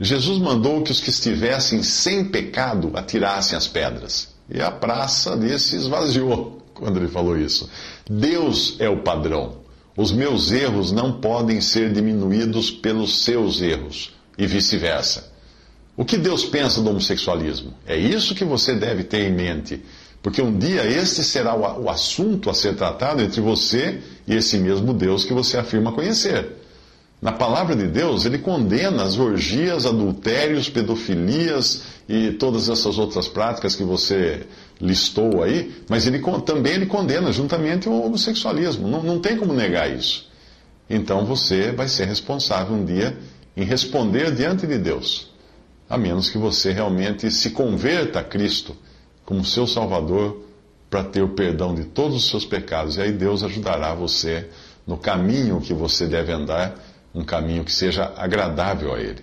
Jesus 0.00 0.38
mandou 0.38 0.82
que 0.82 0.90
os 0.90 1.00
que 1.00 1.10
estivessem 1.10 1.82
sem 1.82 2.24
pecado 2.24 2.92
atirassem 2.94 3.56
as 3.56 3.66
pedras. 3.66 4.34
E 4.50 4.60
a 4.60 4.70
praça 4.70 5.36
desse 5.36 5.76
esvaziou 5.76 6.62
quando 6.78 6.98
ele 6.98 7.08
falou 7.08 7.36
isso. 7.36 7.68
Deus 8.08 8.76
é 8.78 8.88
o 8.88 9.02
padrão. 9.02 9.58
Os 9.96 10.12
meus 10.12 10.52
erros 10.52 10.92
não 10.92 11.20
podem 11.20 11.60
ser 11.60 11.92
diminuídos 11.92 12.70
pelos 12.70 13.24
seus 13.24 13.60
erros, 13.60 14.14
e 14.38 14.46
vice-versa. 14.46 15.32
O 15.96 16.04
que 16.04 16.16
Deus 16.16 16.44
pensa 16.44 16.80
do 16.80 16.90
homossexualismo? 16.90 17.74
É 17.84 17.96
isso 17.96 18.32
que 18.32 18.44
você 18.44 18.76
deve 18.76 19.02
ter 19.02 19.28
em 19.28 19.32
mente. 19.32 19.82
Porque 20.22 20.42
um 20.42 20.56
dia 20.58 20.84
este 20.84 21.22
será 21.22 21.54
o, 21.54 21.88
assunto 21.88 22.50
a 22.50 22.54
ser 22.54 22.74
tratado 22.74 23.22
entre 23.22 23.40
você 23.40 24.00
e 24.26 24.34
esse 24.34 24.58
mesmo 24.58 24.92
Deus 24.92 25.24
que 25.24 25.32
você 25.32 25.56
afirma 25.56 25.92
conhecer. 25.92 26.56
Na 27.20 27.32
palavra 27.32 27.74
de 27.74 27.86
Deus, 27.86 28.24
ele 28.24 28.38
condena 28.38 29.02
as 29.02 29.18
orgias, 29.18 29.84
adultérios, 29.86 30.68
pedofilias 30.68 31.82
e 32.08 32.32
todas 32.32 32.68
essas 32.68 32.96
outras 32.96 33.26
práticas 33.26 33.74
que 33.74 33.82
você 33.82 34.46
listou 34.80 35.42
aí, 35.42 35.74
mas 35.88 36.06
ele 36.06 36.20
também 36.44 36.74
ele 36.74 36.86
condena 36.86 37.32
juntamente 37.32 37.88
o 37.88 38.02
homossexualismo. 38.04 38.86
Não, 38.86 39.02
não 39.02 39.18
tem 39.18 39.36
como 39.36 39.52
negar 39.52 39.90
isso. 39.90 40.28
Então 40.88 41.24
você 41.24 41.72
vai 41.72 41.88
ser 41.88 42.06
responsável 42.06 42.74
um 42.74 42.84
dia 42.84 43.16
em 43.56 43.64
responder 43.64 44.32
diante 44.32 44.66
de 44.66 44.78
Deus, 44.78 45.32
a 45.90 45.98
menos 45.98 46.30
que 46.30 46.38
você 46.38 46.72
realmente 46.72 47.30
se 47.30 47.50
converta 47.50 48.20
a 48.20 48.24
Cristo 48.24 48.76
como 49.28 49.44
seu 49.44 49.66
Salvador 49.66 50.42
para 50.88 51.04
ter 51.04 51.20
o 51.20 51.28
perdão 51.28 51.74
de 51.74 51.84
todos 51.84 52.16
os 52.16 52.30
seus 52.30 52.46
pecados. 52.46 52.96
E 52.96 53.02
aí 53.02 53.12
Deus 53.12 53.42
ajudará 53.42 53.92
você 53.92 54.48
no 54.86 54.96
caminho 54.96 55.60
que 55.60 55.74
você 55.74 56.06
deve 56.06 56.32
andar, 56.32 56.74
um 57.14 57.22
caminho 57.22 57.62
que 57.62 57.70
seja 57.70 58.10
agradável 58.16 58.94
a 58.94 58.98
Ele. 58.98 59.22